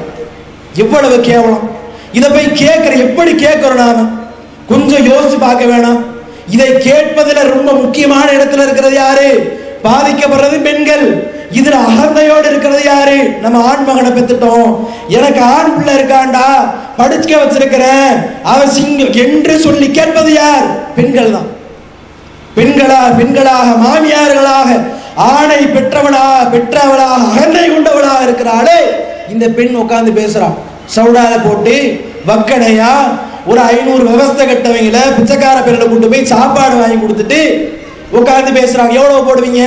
[0.73, 1.69] எவ்வளவு கேவலம்.
[2.11, 4.05] இதை போய் கேட்கிற எப்படி கேட்கிறோம் நாம?
[4.67, 5.99] கொஞ்சம் யோசிச்சு பார்க்க வேணாம்.
[6.49, 9.65] இதை கேட்பதுல ரொம்ப முக்கியமான இடத்துல இருக்கிறது யாரு?
[9.83, 11.05] பாதிக்கப்படுறது பெண்கள்.
[11.51, 13.17] இதுல அகந்தையோடு இருக்கிறது யாரு?
[13.39, 14.71] நம்ம ஆண் மகனை பெத்துட்டோம்
[15.07, 16.47] எனக்கு ஆண் பிள்ளை இருக்காண்டா?
[16.97, 18.11] படிச்சுக்க வச்சிருக்கிறேன்.
[18.43, 20.65] அவன் சிங்கம் என்று சொல்லி கேட்பது யார்?
[20.95, 21.47] பெண்கள் தான்.
[22.57, 24.69] பெண்களா பெண்களாக மாமியார்களாக
[25.15, 28.79] ஆணை பெற்றவளா பெற்றவளாக அகந்தை கொண்டவளாக இருக்கிறாளே.
[29.29, 30.57] இந்த பெண் உட்காந்து பேசுறான்
[30.95, 31.75] சவுடால போட்டு
[32.27, 32.91] வக்கடையா
[33.45, 37.41] ஒரு ஐநூறு விவசாய கட்டவங்கள பிச்சைக்கார பெண்களை கொண்டு போய் சாப்பாடு வாங்கி கொடுத்துட்டு
[38.11, 38.93] உட்கார்ந்து பேசுறாங்க.
[38.93, 39.63] எவ்வளவு போடுவீங்க?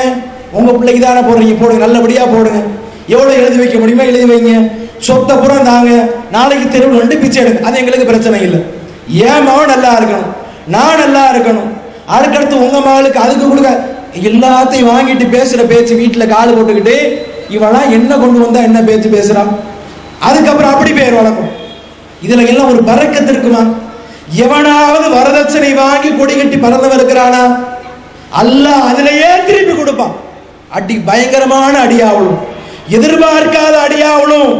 [0.53, 1.57] உங்க பிள்ளைக்கு தானே போடுறீங்க.
[1.61, 2.61] போடுங்க நல்லபடியா போடுங்க.
[3.09, 4.70] எவ்வளவு எழுதி வைக்க முடியுமோ எழுதி வைங்க.
[4.98, 5.90] சொத்தை புறம் தாங்க
[6.31, 7.61] நாளைக்கு தெருவில் ரெண்டு பிச்சை எடுங்க.
[7.61, 8.61] அது எங்களுக்கு பிரச்சனை இல்லை.
[9.09, 10.29] ஏன் மகன் நல்லா இருக்கணும்.
[10.66, 11.70] நான் நல்லா இருக்கணும்.
[12.09, 13.70] அதுக்கடுத்து உங்க மகளுக்கு அதுக்கு கொடுக்க
[14.14, 16.94] எல்லாத்தையும் வாங்கிட்டு பேசுற பேச்சு வீட்டில் கால் போட்டுக்கிட்டு
[17.48, 19.50] இவெல்லாம் என்ன கொண்டு வந்தா என்ன பேச்சு பேசுறான்
[20.18, 21.50] அதுக்கப்புறம் அப்படி பேர் வழக்கம்
[22.22, 23.62] இதுல எல்லாம் ஒரு பறக்கத்து இருக்குமா?
[24.44, 27.42] எவனாவது வரதட்சணை வாங்கி கொடி கட்டி பறந்தவன் இருக்கிறானா
[28.40, 30.14] அல்லாஹ் அதிலேயே திருப்பி கொடுப்பான்.
[30.76, 32.40] அடி பயங்கரமான அடியாவளும்.
[32.96, 34.52] எதிர்பார்க்காத அடியாவளும்.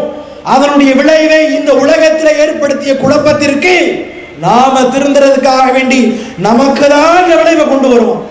[0.55, 3.75] அதனுடைய விளைவை இந்த உலகத்தில் ஏற்படுத்திய குழப்பத்திற்கு
[4.45, 6.01] நாம திருந்துறதுக்காக வேண்டி
[6.47, 8.23] நமக்கு தான் இந்த விளைவை கொண்டு வருவோம்.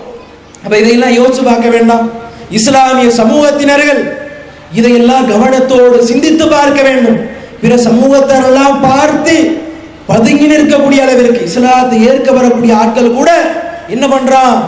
[0.64, 2.04] அப்ப இதையெல்லாம் யோசிச்சு பார்க்க வேண்டாம்.
[2.58, 4.02] இஸ்லாமிய சமூகத்தினர்கள்
[4.78, 7.18] இதையெல்லாம் கவனத்தோடு சிந்தித்து பார்க்க வேண்டும்.
[7.62, 9.34] பிற சமூகத்தாரெல்லாம் பார்த்து
[10.10, 13.30] பதுங்கி நிற்கக்கூடிய அளவிற்கு இஸ்லாத்தை ஏற்க வரக்கூடிய ஆட்கள் கூட
[13.94, 14.58] என்ன பண்றான்?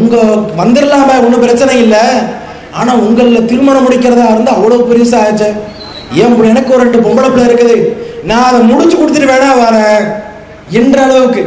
[0.00, 0.16] உங்க
[0.60, 2.04] வந்துடலாம ஒன்றும் பிரச்சனை இல்லை.
[2.78, 5.50] ஆனால் உங்களில் திருமணம் முடிக்கிறதா இருந்தால் அவ்வளோ பெருசாக ஆச்சு.
[6.22, 7.76] ஏன் எனக்கு ஒரு ரெண்டு பொம்பளை பிள்ளை இருக்குது.
[8.30, 10.02] நான் அதை முடிச்சு கொடுத்துட்டு வேணா வரேன்
[10.80, 11.42] என்ற அளவுக்கு.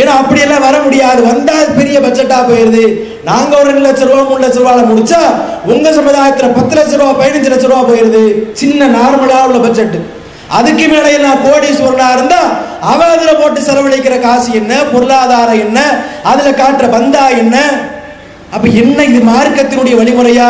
[0.00, 1.20] ஏன்னா அப்படியெல்லாம் வர முடியாது.
[1.30, 2.84] வந்தால் அது பெரிய பட்ஜெட்டா போயிருது.
[3.28, 5.20] நாங்க ஒரு ரெண்டு லட்ச ரூபா மூணு லட்சம் ரூபால முடிச்சா
[5.72, 8.22] உங்க சமுதாயத்துல பத்து லட்ச ரூபா பதினஞ்சு லட்ச ரூபா போயிருது.
[8.62, 9.96] சின்ன நார்மலா உள்ள பட்ஜெட்
[10.50, 12.40] அதுக்கு மேலே எல்லாம் கோடீஸ்வரனா இருந்தா
[12.92, 14.72] அவன் அதுல போட்டு செலவழிக்கிற காசு என்ன?
[14.92, 15.78] பொருளாதாரம் என்ன?
[16.22, 17.56] அதுல காட்டுற பந்தா என்ன?
[18.54, 20.48] அப்ப என்ன இது மார்க்கத்தினுடைய வழிமுறையா?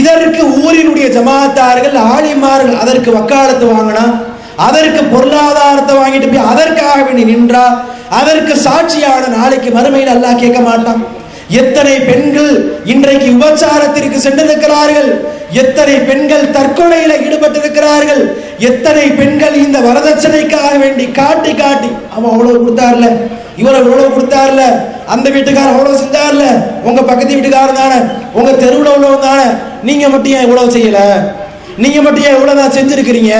[0.00, 4.06] இதற்கு ஊரினுடைய ஜமாத்தார்கள் ஆலிமார்கள் அதற்கு வக்காலத்து வாங்கினா
[4.68, 7.64] அதற்கு பொருளாதாரத்தை வாங்கிட்டு போய் அதற்காக வேண்டி நின்றா
[8.20, 11.02] அதற்கு சாட்சியான நாளைக்கு மறுமையில் அல்லாஹ் கேட்க மாட்டான்.
[11.48, 12.52] எத்தனை பெண்கள்
[12.84, 15.10] இன்றைக்கு விபச்சாரத்திற்கு சென்றிருக்கிறார்கள்?
[15.62, 18.22] எத்தனை பெண்கள் தற்கொலையில ஈடுபட்டிருக்கிறார்கள்?
[18.60, 23.06] எத்தனை பெண்கள் இந்த வரதட்சணைக்காக வேண்டி காட்டி காட்டி அவன் அவ்வளவு கொடுத்தார்ல?
[23.56, 24.62] இவர் இவ்வளவு கொடுத்தார்ல?
[25.06, 26.44] அந்த வீட்டுக்காரர் அவ்வளவு செஞ்சார்ல?
[26.82, 27.98] உங்க பக்கத்து வீட்டுக்காரர் தானே?
[28.32, 29.46] உங்க தெருவுல உள்ளவங்க தானே?
[29.82, 31.00] நீங்க மட்டும் ஏன் இவ்வளவு செய்யல?
[31.76, 33.34] நீங்க மட்டும் ஏன் இவ்வளவு தான் செஞ்சிருக்கிறீங்க?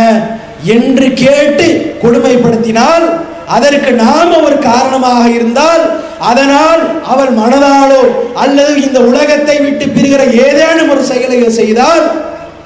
[0.65, 3.05] என்று கேட்டு கொடுமைப்படுத்தினால்
[3.47, 5.83] அதற்கு நாம் ஒரு காரணமாக இருந்தால்
[6.19, 8.01] அதனால் அவர் மனதாலோ
[8.35, 12.03] அல்லது இந்த உலகத்தை விட்டு பிரிகிற ஏதேனும் ஒரு செயலை செய்தால்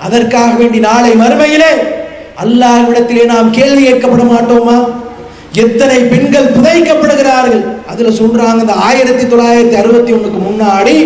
[0.03, 2.00] அதற்காக வேண்டி நாளை மறுமையிலே
[2.39, 4.77] அல்லாஹ்விடத்திலே நாம் கேள்வி கேட்கப்பட மாட்டோமா?
[5.55, 7.63] எத்தனை பெண்கள் புதைக்கப்படுகிறார்கள்?
[7.87, 10.97] அதுல சொல்றாங்க இந்த ஆயிரத்தி தொள்ளாயிரத்தி அறுபத்தி ஒண்ணுக்கு முன்னாடி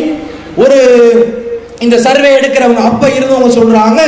[0.57, 0.79] ஒரு
[1.79, 4.01] இந்த சர்வே எடுக்கிறவங்க அப்ப இருந்தவங்க சொல்றாங்க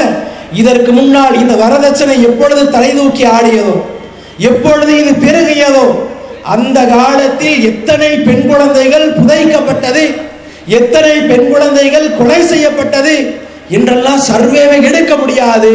[0.53, 3.77] இதற்கு முன்னால் இந்த வரதட்சணை எப்பொழுது தலை தூக்கி ஆடியதோ
[4.39, 5.87] எப்பொழுது இது பெருகியதோ
[6.45, 10.05] அந்த காலத்தில் எத்தனை பெண் குழந்தைகள் புதைக்கப்பட்டது
[10.67, 15.73] எத்தனை பெண் குழந்தைகள் கொலை செய்யப்பட்டது என்றெல்லாம் சர்வேவை எடுக்க முடியாது.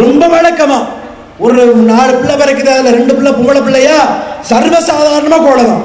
[0.00, 0.78] ரொம்ப வழக்கமா.
[1.44, 3.98] ஒரு நாலு பிள்ளை பிறக்குது அதுல ரெண்டு பிள்ளை பொம்பளை பிள்ளையா?
[4.50, 5.84] சர்வசாதாரணமா கொள்ளலாம்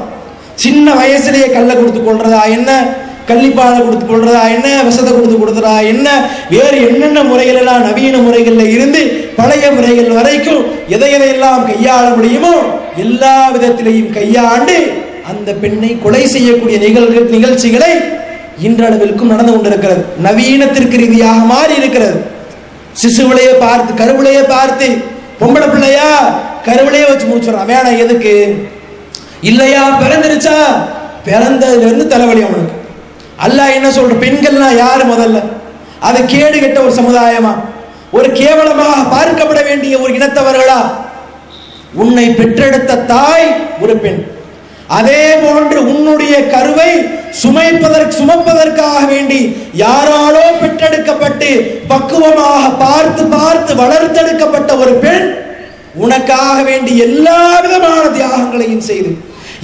[0.64, 2.72] சின்ன வயசுலயே கல்லை கொடுத்து கொள்றதா என்ன?
[3.30, 4.68] கள்ளிப்பாலை கொடுத்து கொள்றதா என்ன?
[4.88, 6.08] விஷத்தை கொடுத்து கொடுத்துறா என்ன?
[6.54, 9.02] வேறு என்னென்ன முறைகளெல்லாம் நவீன முறைகளில் இருந்து
[9.40, 10.64] பழைய முறைகள் வரைக்கும்
[10.96, 12.56] எதை எதையெல்லாம் கையாள முடியுமோ
[13.04, 14.76] எல்லா விதத்திலையும் கையாண்டு
[15.32, 17.92] அந்த பெண்ணை கொலை செய்யக்கூடிய நிகழ்வு நிகழ்ச்சிகளை
[18.68, 20.02] இன்றளவிற்கும் நடந்து கொண்டிருக்கிறது.
[20.26, 22.20] நவீனத்திற்கு ரீதியாக மாறி இருக்கிறது
[22.94, 24.88] சிசுவிலையே பார்த்து கருவிலையே பார்த்து
[25.40, 28.66] பொம்பளை பிள்ளையா கருவிலையே வச்சு முடிச்சிடறான் வேணாம் எதுக்கு?
[29.42, 30.58] இல்லையா பிறந்துருச்சா?
[31.26, 32.74] பிறந்ததுல இருந்து தலைவலி அவனுக்கு.
[33.38, 34.20] அல்ல என்ன சொல்ற?
[34.20, 35.44] பெண்கள்னா யாரு முதல்ல?
[36.00, 37.56] அது கேடு கெட்ட ஒரு சமுதாயமா?
[38.12, 40.92] ஒரு கேவலமாக பார்க்கப்பட வேண்டிய ஒரு இனத்தவர்களா?
[41.94, 44.41] உன்னை பெற்றெடுத்த தாய் ஒரு பெண்.
[44.92, 46.92] அதே போன்று உன்னுடைய கருவை
[47.42, 49.40] சுமைப்பதற்கு சுமப்பதற்காக வேண்டி
[49.76, 51.50] யாராலோ பெற்றெடுக்கப்பட்டு
[51.88, 55.28] பக்குவமாக பார்த்து பார்த்து வளர்த்தெடுக்கப்பட்ட ஒரு பெண்
[55.98, 59.12] உனக்காக வேண்டி எல்லா விதமான தியாகங்களையும் செய்து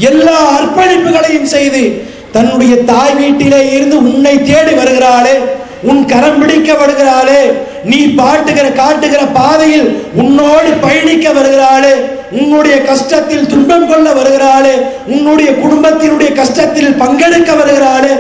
[0.08, 1.84] எல்லா அர்ப்பணிப்புகளையும் செய்து
[2.32, 5.36] தன்னுடைய தாய் வீட்டிலே இருந்து உன்னை தேடி வருகிறாளே
[5.84, 7.42] உன் கரம் பிடிக்க வருகிறாளே
[7.84, 11.94] நீ பாட்டுகிற காட்டுகிற பாதையில் உன்னோடு பயணிக்க வருகிறாளே
[12.32, 14.76] உன்னுடைய கஷ்டத்தில் துன்பம் கொள்ள வருகிறாளே
[15.08, 18.14] உன்னுடைய குடும்பத்தினுடைய கஷ்டத்தில் பங்கெடுக்க வருகிறாளே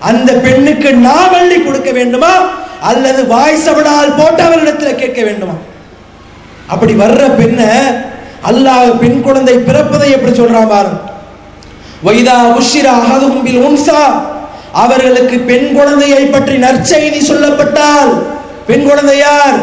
[0.00, 2.32] அந்த பெண்ணுக்கு நாவள்ளி கொடுக்க வேண்டுமா?
[2.80, 5.54] அல்லது வாய் சவடால் போட்டவரிடத்தில் கேட்க வேண்டுமா?
[6.66, 7.70] அப்படி வர்ற பெண்ணை
[8.44, 10.98] அல்லாஹ் பெண் குழந்தை பிறப்பதை எப்படி சொல்றான் பாருங்க
[12.04, 14.00] வைதா உஷிரா அகது கும்பில் உன்சா.
[14.72, 18.12] அவர்களுக்கு பெண் குழந்தையை பற்றி நற்செய்தி சொல்லப்பட்டால்
[18.66, 19.58] பெண் குழந்தை யார்?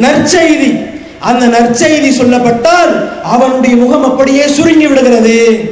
[0.00, 0.97] நற்செய்தி.
[1.20, 5.70] அந்த நற்செய்தி சொல்லப்பட்டால் அவனுடைய முகம் அப்படியே சுருங்கி விடுகிறது.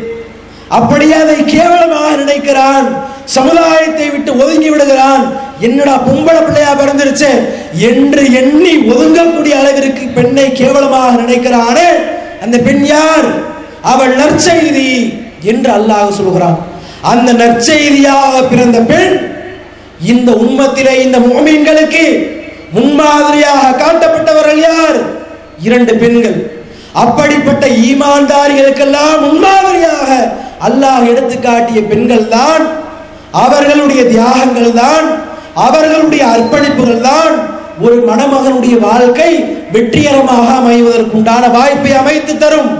[0.68, 2.96] அப்படியே அதை கேவலமாக நினைக்கிறான்.
[3.24, 5.32] சமுதாயத்தை விட்டு ஒதுங்கி விடுகிறான்.
[5.60, 7.30] என்னடா பொம்பளை பிள்ளையா பிறந்துருச்சு?
[7.72, 11.88] என்று எண்ணி ஒதுங்கக்கூடிய அளவிற்கு பெண்ணை கேவலமாக நினைக்கிறானே.
[12.42, 13.28] அந்த பெண் யார்?
[13.82, 16.58] அவள் நற்செய்தி என்று அல்லாஹ் சொல்கிறான்.
[17.02, 19.34] அந்த நற்செய்தியாக பிறந்த பெண்
[20.02, 22.34] இந்த உண்மத்திலே இந்த முகமீன்களுக்கு
[22.72, 25.15] முன்மாதிரியாக காட்டப்பட்டவர்கள் யார்?
[25.58, 26.38] இரண்டு பெண்கள்.
[26.94, 30.10] அப்படிப்பட்ட ஈமான்தாரிகளுக்கெல்லாம் முன்மாதிரியாக
[30.60, 32.64] அல்லாஹ் எடுத்து காட்டிய பெண்கள் தான்
[33.32, 35.06] அவர்களுடைய தியாகங்கள் தான்
[35.54, 37.34] அவர்களுடைய அர்ப்பணிப்புகள் தான்
[37.80, 39.30] ஒரு மணமகனுடைய வாழ்க்கை
[39.72, 42.70] வெற்றிகரமாக அமைவதற்குண்டான வாய்ப்பை அமைத்து தரும்.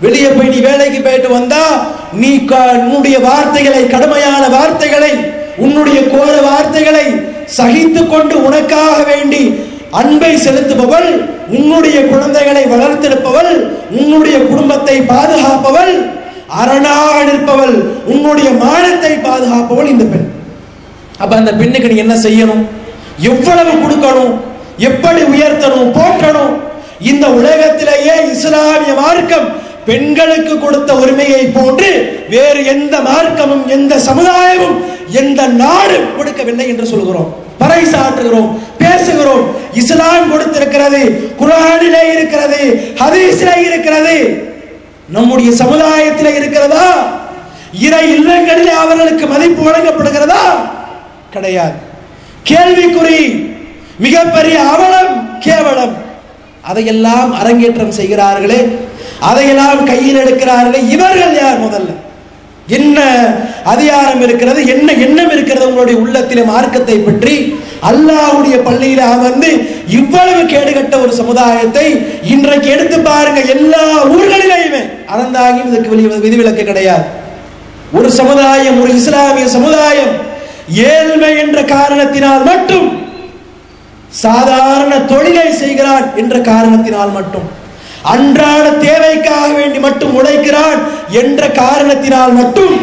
[0.00, 1.64] வெளியே போய் நீ வேலைக்கு போயிட்டு வந்தா
[2.12, 2.46] நீ
[2.80, 5.12] உன்னுடைய வார்த்தைகளை கடுமையான வார்த்தைகளை
[5.58, 7.06] உன்னுடைய கோர வார்த்தைகளை
[7.46, 9.60] சகித்து கொண்டு உனக்காக வேண்டி
[9.98, 11.08] அன்பை செலுத்துபவள்
[11.56, 13.52] உன்னுடைய குழந்தைகளை வளர்த்தெடுப்பவள்
[13.98, 15.92] உன்னுடைய குடும்பத்தை பாதுகாப்பவள்
[16.60, 17.76] அரணாக நிற்பவள்
[18.12, 20.26] உன்னுடைய மானத்தை பாதுகாப்பவள் இந்த பெண்.
[21.18, 22.64] அப்ப அந்த பெண்ணுக்கு நீ என்ன செய்யணும்?
[23.30, 24.34] எவ்வளவு கொடுக்கணும்?
[24.88, 25.92] எப்படி உயர்த்தணும்?
[25.98, 26.54] போற்றணும்
[27.10, 29.48] இந்த உலகத்திலேயே இஸ்லாமிய மார்க்கம்
[29.84, 31.90] பெண்களுக்கு கொடுத்த உரிமையை போன்று
[32.28, 34.76] வேறு எந்த மார்க்கமும் எந்த சமுதாயமும்
[35.20, 37.30] எந்த நாடும் கொடுக்கவில்லை என்று சொல்கிறோம்.
[37.60, 39.44] பறைசாற்றுகிறோம் பேசுகிறோம்.
[39.72, 41.00] இஸ்லாம் கொடுத்திருக்கிறது
[41.40, 44.44] குரானிலே இருக்கிறது ஹதீஸிலே இருக்கிறது.
[45.08, 46.86] நம்முடைய சமுதாயத்தில் இருக்கிறதா?
[47.72, 50.42] இறை இல்லங்களிலே அவர்களுக்கு மதிப்பு வழங்கப்படுகிறதா?
[51.30, 51.74] கிடையாது.
[52.48, 53.50] கேள்விக்குறி
[53.98, 55.94] மிகப்பெரிய அவலம் கேவலம்.
[56.62, 58.78] அதையெல்லாம் அரங்கேற்றம் செய்கிறார்களே
[59.20, 61.92] அதையெல்லாம் கையில் எடுக்கிறார்களே இவர்கள் யார் முதல்ல?
[62.68, 63.26] என்ன
[63.64, 67.58] அதிகாரம் இருக்கிறது என்ன எண்ணம் இருக்கிறது உங்களுடைய உள்ளத்திலே மார்க்கத்தை பற்றி?
[67.90, 74.90] அல்லாஹ்வுடைய பள்ளியில அமர்ந்து இவ்வளவு கேடுகட்ட ஒரு சமுதாயத்தை இன்றைக்கு எடுத்து பாருங்க எல்லா ஊர்களிலேயுமே.
[75.14, 77.02] அறந்தாகியும் இதற்கு வெளி- விதிவிலக்கு கிடையாது.
[77.92, 80.14] ஒரு சமுதாயம் ஒரு இஸ்லாமிய சமுதாயம்
[80.70, 83.04] ஏழ்மை என்ற காரணத்தினால் மட்டும்
[84.08, 87.64] சாதாரண தொழிலை செய்கிறான் என்ற காரணத்தினால் மட்டும்.
[88.12, 90.80] அன்றாட தேவைக்காக வேண்டி மட்டும் உழைக்கிறான்
[91.20, 92.74] என்ற காரணத்தினால் மட்டும்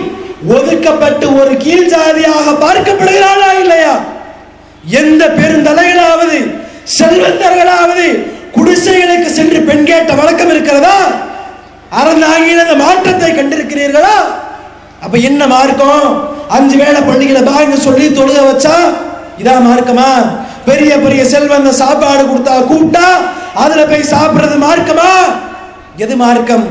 [0.55, 3.93] ஒதுக்கப்பட்டு ஒரு கீழ் ஜாதியாக பார்க்கப்படுகிறானா இல்லையா?
[4.93, 6.37] எந்த பெருந்தலைகளாவது
[6.97, 8.07] செல்வந்தர்களாவது
[8.53, 10.97] குடிசைகளுக்கு சென்று பெண் கேட்ட வழக்கம் இருக்கிறதா?
[11.91, 14.17] அறந்தாங்கின அந்த மாற்றத்தை கண்டிருக்கிறீர்களா?
[15.01, 16.05] அப்ப என்ன மார்க்கம்?
[16.49, 18.75] அஞ்சு வேளை பள்ளிகளை பாங்க சொல்லி தொழுக வச்சா
[19.37, 20.09] இதான் மார்க்கமா?
[20.65, 23.07] பெரிய பெரிய செல்வந்த சாப்பாடு கொடுத்தா கூட்டா
[23.55, 25.09] அதுல போய் சாப்பிடுறது மார்க்கமா?
[25.97, 26.65] எது மார்க்கம்?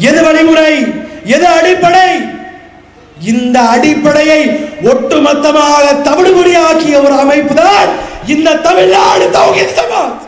[0.00, 0.72] எது வழிமுறை?
[1.26, 2.06] எது அடிப்படை?
[3.24, 4.38] இந்த அடிப்படையை
[4.90, 7.90] ஒட்டுமொத்தமாக தவிடுபடியாக்கிய ஒரு அமைப்பு தான்
[8.26, 10.22] இந்த தமிழ்நாடு தௌஹீத் ஜமாத்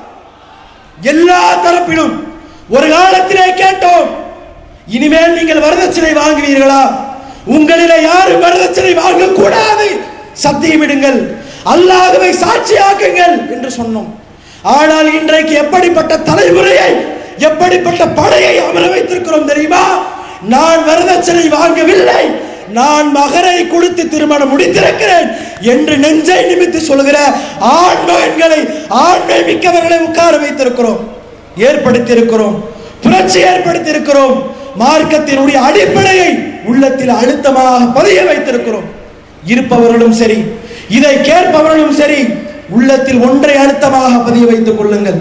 [1.05, 2.13] எல்லா தரப்பிலும்
[2.71, 4.07] ஒரு காலத்திலே கேட்டோம்
[4.89, 6.83] இனிமேல் நீங்கள் வரதட்சணை வாங்குவீர்களா?
[7.47, 9.87] உங்களிலே யாரும் வரதட்சணை வாங்க கூடாது
[10.43, 11.19] சத்தியமிடுங்கள்
[11.73, 14.11] அல்லாகவே சாட்சியாக்குங்கள் என்று சொன்னோம்.
[14.63, 16.91] ஆனால் இன்றைக்கு எப்படிப்பட்ட தலைமுறையை
[17.39, 19.85] எப்படிப்பட்ட படையை அமர வைத்திருக்கிறோம் தெரியுமா?
[20.55, 22.23] நான் வரதட்சணை வாங்கவில்லை.
[22.79, 25.29] நான் மகரை கொடுத்து திருமணம் முடித்திருக்கிறேன்
[25.73, 27.19] என்று நெஞ்சை நிமித்து சொல்கிற
[27.59, 31.01] ஆண் மகன்களை ஆண்மை மிக்கவர்களை உட்கார வைத்திருக்கிறோம்.
[31.69, 32.57] ஏற்படுத்தியிருக்கிறோம்.
[33.05, 34.37] புரட்சி ஏற்படுத்தியிருக்கிறோம்.
[34.83, 36.31] மார்க்கத்தினுடைய அடிப்படையை
[36.65, 38.87] உள்ளத்தில் அழுத்தமாக பதிய வைத்திருக்கிறோம்.
[39.53, 40.39] இருப்பவர்களும் சரி
[40.89, 42.25] இதை கேட்பவர்களும் சரி
[42.71, 45.21] உள்ளத்தில் ஒன்றை அழுத்தமாக பதிய வைத்துக் கொள்ளுங்கள்.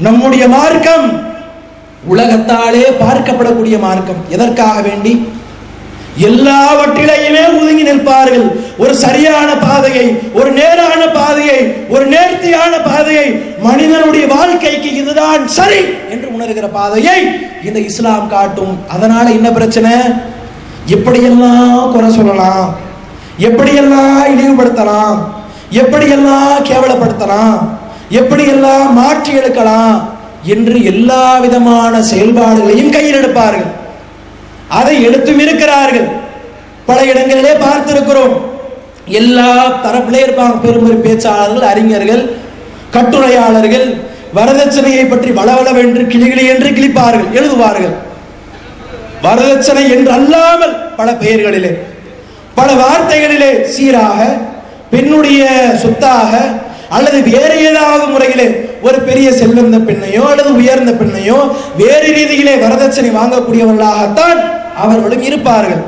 [0.00, 1.22] நம்முடைய மார்க்கம்
[2.08, 4.20] உலகத்தாலே பார்க்கப்படக்கூடிய மார்க்கம்.
[4.28, 5.28] எதற்காக வேண்டி?
[6.18, 8.44] எல்லாவற்றிலையுமே ஒதுங்கி நிற்பார்கள்.
[8.78, 13.26] ஒரு சரியான பாதையை ஒரு நேரான பாதையை ஒரு நேர்த்தியான பாதையை
[13.58, 17.18] மனிதனுடைய வாழ்க்கைக்கு இதுதான் சரி என்று உணர்கிற பாதையை
[17.64, 18.78] இந்த இஸ்லாம் காட்டும்.
[18.88, 19.92] அதனால என்ன பிரச்சனை?
[20.94, 22.76] எப்படியெல்லாம் குறை சொல்லலாம்.
[23.38, 25.18] எப்படியெல்லாம் இழிவுபடுத்தலாம்?
[25.72, 27.68] எப்படியெல்லாம் கேவலப்படுத்தலாம்?
[28.10, 33.66] எப்படியெல்லாம் மாற்றி எடுக்கலாம் என்று எல்லா விதமான செயல்பாடுகளையும் கையில் எடுப்பார்கள்.
[34.68, 36.08] அதை எடுத்தும் இருக்கிறார்கள்.
[36.86, 38.40] பல இடங்களிலே பார்த்திருக்கிறோம்.
[39.06, 40.60] எல்லா தரப்பிலே இருப்பாங்க.
[40.60, 42.36] பெரும் பேச்சாளர்கள் அறிஞர்கள்
[42.92, 44.00] கட்டுரையாளர்கள்
[44.34, 47.94] வரதட்சணையை பற்றி வளவளவென்று கிளிகிளி என்று கிழிப்பார்கள் எழுதுவார்கள்.
[49.22, 51.92] வரதட்சணை என்று அல்லாமல் பல பெயர்களிலே.
[52.58, 54.18] பல வார்த்தைகளிலே சீராக
[54.92, 55.44] பெண்ணுடைய
[55.82, 56.32] சொத்தாக
[56.96, 58.46] அல்லது வேறு ஏதாவது முறையிலே
[58.86, 61.38] ஒரு பெரிய செல்வந்த பெண்ணையோ அல்லது உயர்ந்த பெண்ணையோ
[61.80, 64.40] வேறு ரீதியிலே வரதட்சணை வாங்கக்கூடியவர்களாகத்தான்
[64.82, 65.82] அவர்களும் இருப்பார்கள்.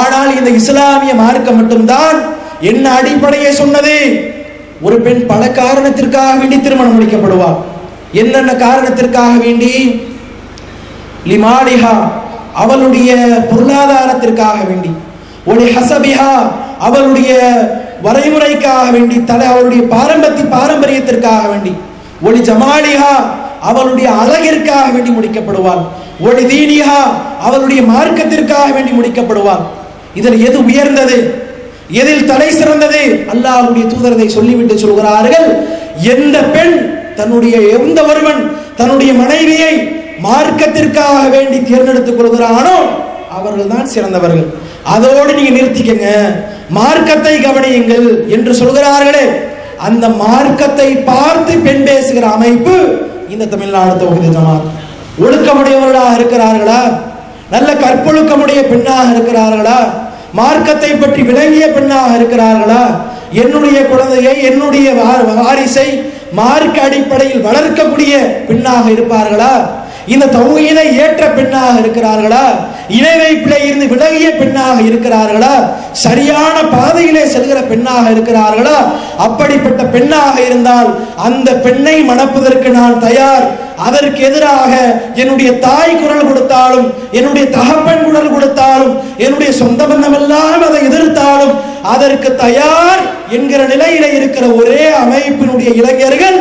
[0.00, 2.18] ஆனால் இந்த இஸ்லாமிய மார்க்கம் மட்டும்தான்
[2.70, 3.96] என்ன அடிப்படையை சொன்னது?
[4.86, 7.58] ஒரு பெண் பல காரணத்திற்காக வேண்டி திருமணம் முடிக்கப்படுவார்
[8.20, 9.72] என்னென்ன காரணத்திற்காக வேண்டி?
[11.30, 11.94] லிமாலிஹா
[12.62, 13.10] அவளுடைய
[13.50, 14.90] பொருளாதாரத்திற்காக வேண்டி.
[15.46, 16.32] ஒளி ஹசபிஹா
[16.86, 17.32] அவளுடைய
[18.06, 21.72] வரைமுறைக்காக வேண்டி தலை அவளுடைய பாரம்பரிய பாரம்பரியத்திற்காக வேண்டி
[22.28, 23.14] ஒளி ஜமாலிஹா
[23.70, 25.82] அவளுடைய அழகிற்காக வேண்டி முடிக்கப்படுவாள்.
[26.28, 27.00] ஒளி தீனிஹா
[27.46, 29.62] அவளுடைய மார்க்கத்திற்காக வேண்டி முடிக்கப்படுவாள்.
[30.14, 31.18] இதில் எது உயர்ந்தது?
[32.00, 33.02] எதில் தலை சிறந்தது?
[33.32, 35.48] அல்லாஹ்வுடைய தூதரதை சொல்லிவிட்டு சொல்கிறார்கள்
[36.14, 36.76] எந்த பெண்
[37.18, 38.40] தன்னுடைய எந்த ஒருவன்
[38.80, 39.74] தன்னுடைய மனைவியை
[40.26, 42.76] மார்க்கத்திற்காக வேண்டி தேர்ந்தெடுத்துக் கொள்கிறானோ
[43.38, 44.48] அவர்கள் தான் சிறந்தவர்கள்.
[44.88, 46.06] அதோடு நீங்க நிறுத்திக்கங்க.
[46.70, 49.24] மார்க்கத்தை கவனியுங்கள் என்று சொல்கிறார்களே.
[49.78, 52.98] அந்த மார்க்கத்தை பார்த்து பெண் பேசுகிற அமைப்பு
[53.28, 54.86] இந்த தமிழ்நாடு தொகுதி ஜமாத்.
[55.20, 57.00] ஒழுக்கமுடையவர்களாக இருக்கிறார்களா?
[57.50, 59.76] நல்ல கற்பொழுக்கமுடைய பெண்ணாக இருக்கிறார்களா?
[60.32, 62.86] மார்க்கத்தை பற்றி விளங்கிய பெண்ணாக இருக்கிறார்களா?
[63.32, 69.77] என்னுடைய குழந்தையை என்னுடைய வா- வாரிசை மார்க்க அடிப்படையில் வளர்க்கக்கூடிய பெண்ணாக இருப்பார்களா?
[70.08, 72.44] இந்த தௌஹீதை ஏற்ற பெண்ணாக இருக்கிறார்களா?
[72.98, 75.54] இணை வைப்பிலே இருந்து விலகிய பெண்ணாக இருக்கிறார்களா?
[76.02, 78.76] சரியான பாதையிலே செல்கிற பெண்ணாக இருக்கிறார்களா?
[79.18, 80.90] அப்படிப்பட்ட பெண்ணாக இருந்தால்
[81.26, 83.46] அந்த பெண்ணை மணப்பதற்கு நான் தயார்.
[83.86, 84.70] அதற்கு எதிராக
[85.14, 91.52] என்னுடைய தாய் குரல் கொடுத்தாலும் என்னுடைய தகப்பன் குரல் கொடுத்தாலும் என்னுடைய சொந்த பந்தம் எல்லாம் அதை எதிர்த்தாலும்
[91.92, 96.38] அதற்கு தயார் என்கிற நிலையில இருக்கிற ஒரே அமைப்பினுடைய இளைஞர்கள்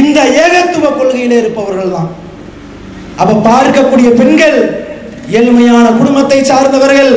[0.00, 2.08] இந்த ஏகத்துவ கொள்கையில இருப்பவர்கள் தான்
[3.20, 4.58] அப்ப பார்க்கக்கூடிய பெண்கள்
[5.38, 7.12] ஏழ்மையான குடும்பத்தை சார்ந்தவர்கள்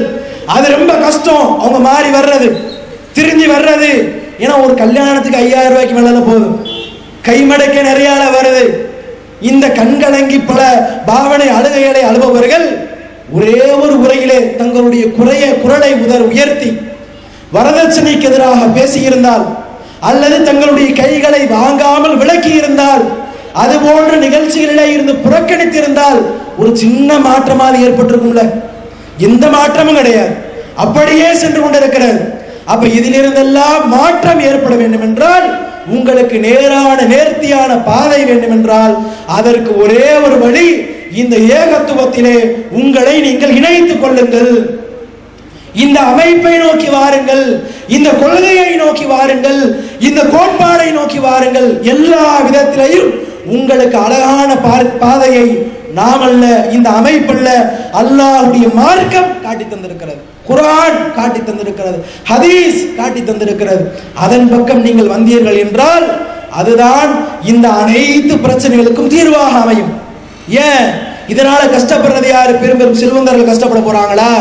[0.56, 1.48] அது ரொம்ப கஷ்டம்.
[1.62, 2.48] அவங்க மாறி வர்றது
[3.18, 3.92] திரும்பி வர்றது.
[4.44, 6.56] ஏன்னா ஒரு கல்யாணத்துக்கு ஐயாயிரம் ரூபாய்க்கு மேல போதும்
[7.28, 8.64] கைமடக்க நிறைய வருது.
[9.52, 10.62] இந்த கண்கலங்கி பல
[11.06, 12.66] பாவனை அழுகைகளை அழுபவர்கள்
[13.38, 16.70] ஒரே ஒரு உரையிலே தங்களுடைய குறைய குரலை உதர் உயர்த்தி
[17.56, 19.46] வரதட்சணைக்கு எதிராக பேசியிருந்தால்
[20.10, 23.04] அல்லது தங்களுடைய கைகளை வாங்காமல் விளக்கி இருந்தால்
[23.54, 26.22] அது போன்ற நிகழ்ச்சிகளிலே இருந்து புறக்கணித்திருந்தால்
[26.58, 28.54] ஒரு சின்ன மாற்றமாக ஏற்பட்டிருக்கும்ல?
[29.18, 30.30] எந்த மாற்றமும் கிடையாது.
[30.76, 32.40] அப்படியே சென்று கொண்டிருக்கிறது.
[32.66, 40.38] அப்ப இதிலிருந்தெல்லாம் மாற்றம் ஏற்பட வேண்டும் என்றால் உங்களுக்கு நேரான நேர்த்தியான பாதை வேண்டும் என்றால் அதற்கு ஒரே ஒரு
[40.38, 44.80] வழி இந்த ஏகத்துவத்திலே உங்களை நீங்கள் இணைத்துக் கொள்ளுங்கள்.
[45.74, 47.64] இந்த அமைப்பை நோக்கி வாருங்கள்.
[47.88, 49.84] இந்த கொள்கையை நோக்கி வாருங்கள்.
[50.00, 51.82] இந்த கோட்பாடை நோக்கி வாருங்கள்.
[51.84, 57.50] எல்லா விதத்திலையும் உங்களுக்கு அழகான பார்- பாதையை நாமல்ல இந்த அமைப்பல்ல
[57.94, 60.18] அல்லாஹுடைய மார்க்கம் காட்டி தந்திருக்கிறது.
[60.50, 62.04] குரான் காட்டி தந்திருக்கிறது.
[62.30, 63.88] ஹதீஸ் காட்டி தந்திருக்கிறது.
[64.14, 69.92] அதன் பக்கம் நீங்கள் வந்தீர்கள் என்றால் அதுதான் இந்த அனைத்து பிரச்சனைகளுக்கும் தீர்வாக அமையும்.
[70.50, 71.10] ஏன்?
[71.28, 72.54] இதனால கஷ்டப்படுறது யாரு?
[72.54, 74.34] பெரும் பெரும் செல்வந்தர்கள் கஷ்டப்பட போறாங்களா?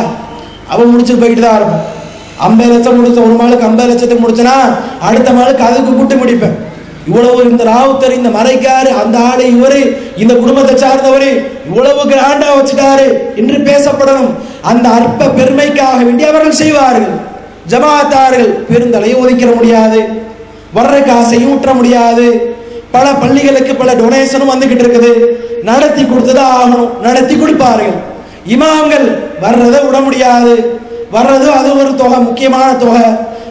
[0.69, 1.99] அவன் முடிச்சுட்டு போயிட்டு தான் இருக்கும்.
[2.37, 6.70] ஐம்பது லட்சம் முடிச்ச ஒரு மாளுக்கு ஐம்பது லட்சத்துக்கு முடிச்சனா அடுத்த மாளுக்கு அதுக்கு கூட்டு முடிப்பேன்.
[7.11, 9.81] இவ்வளவு இந்த ராவுத்தர் இந்த மறைக்காரு அந்த ஆளு இவரு
[10.17, 11.31] இந்த குடும்பத்தை சார்ந்தவரு
[11.67, 14.35] இவ்வளவு கிராண்டா வச்சுட்டாரு என்று பேசப்படணும்.
[14.63, 17.09] அந்த அற்ப பெருமைக்காக வேண்டி அவர்கள் செய்வார்கள்.
[17.71, 20.01] ஜமாத்தார்கள் பெருந்தலையும் ஒதுக்கிட முடியாது.
[20.77, 22.27] வர்ற காசையும் ஊற்ற முடியாது.
[22.91, 25.13] பல பள்ளிகளுக்கு பல டொனேஷனும் வந்துகிட்டு இருக்குது.
[25.63, 26.89] நடத்தி கொடுத்துதான் ஆகணும்.
[27.01, 27.95] நடத்தி கொடுப்பார்கள்.
[28.49, 29.07] இமாம்கள்
[29.41, 30.81] வர்றதை விட முடியாது.
[31.13, 33.03] வர்றது அது ஒரு தொகை முக்கியமான தொகை.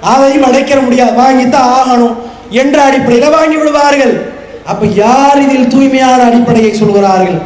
[0.01, 1.13] அதையும் அடைக்கிற முடியாது.
[1.21, 2.15] வாங்கித்தான் ஆகணும்.
[2.61, 4.13] என்ற அடிப்படையில் வாங்கி விடுவார்கள்.
[4.71, 7.39] அப்ப யார் இதில் தூய்மையான அடிப்படையை சொல்கிறார்கள்?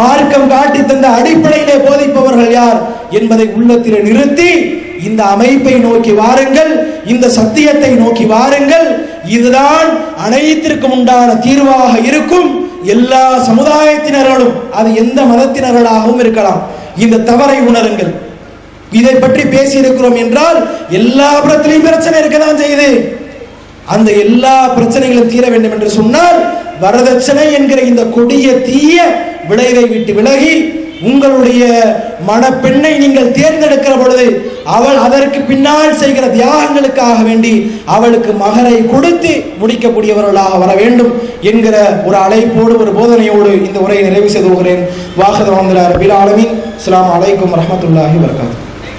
[0.00, 2.78] மார்க்கம் காட்டி தந்த அடிப்படையிலே போதிப்பவர்கள் யார்
[3.18, 4.50] என்பதை உள்ளத்திலே நிறுத்தி
[5.06, 6.72] இந்த அமைப்பை நோக்கி வாருங்கள்
[7.12, 8.86] இந்த சத்தியத்தை நோக்கி வாருங்கள்.
[9.36, 9.88] இதுதான்
[10.26, 12.48] அனைத்திற்கும் உண்டான தீர்வாக இருக்கும்
[12.94, 16.60] எல்லா சமுதாயத்தினர்களும் அது எந்த மதத்தினர்களாகவும் இருக்கலாம்.
[17.04, 18.12] இந்த தவறை உணருங்கள்.
[18.98, 20.58] இதை பற்றி பேசி இருக்கிறோம் என்றால்
[20.98, 22.90] எல்லா புறத்திலையும் பிரச்சனை இருக்கதான் செய்யுது.
[23.86, 26.38] அந்த எல்லா பிரச்சனைகளும் தீர வேண்டும் என்று சொன்னால்
[26.80, 28.96] வரதட்சணை என்கிற இந்த கொடிய தீய
[29.48, 30.54] விளைவை விட்டு விலகி
[31.08, 31.62] உங்களுடைய
[32.28, 34.26] மணப்பெண்ணை நீங்கள் தேர்ந்தெடுக்கிற பொழுது
[34.68, 37.52] அவள் அதற்கு பின்னால் செய்கிற தியாகங்களுக்காக வேண்டி
[37.86, 41.74] அவளுக்கு மகரை கொடுத்து முடிக்கக்கூடியவர்களாக வர வேண்டும் என்கிற
[42.06, 44.82] ஒரு அழைப்போடு ஒரு போதனையோடு இந்த உரையை நிறைவு செய்து கொள்கிறேன்.
[45.16, 48.65] வாகத வந்திரார் பில் ஆலமின் அஸ்ஸலாமு அலைக்கும் வரஹ்மத்துல்லாஹி வரகாத்து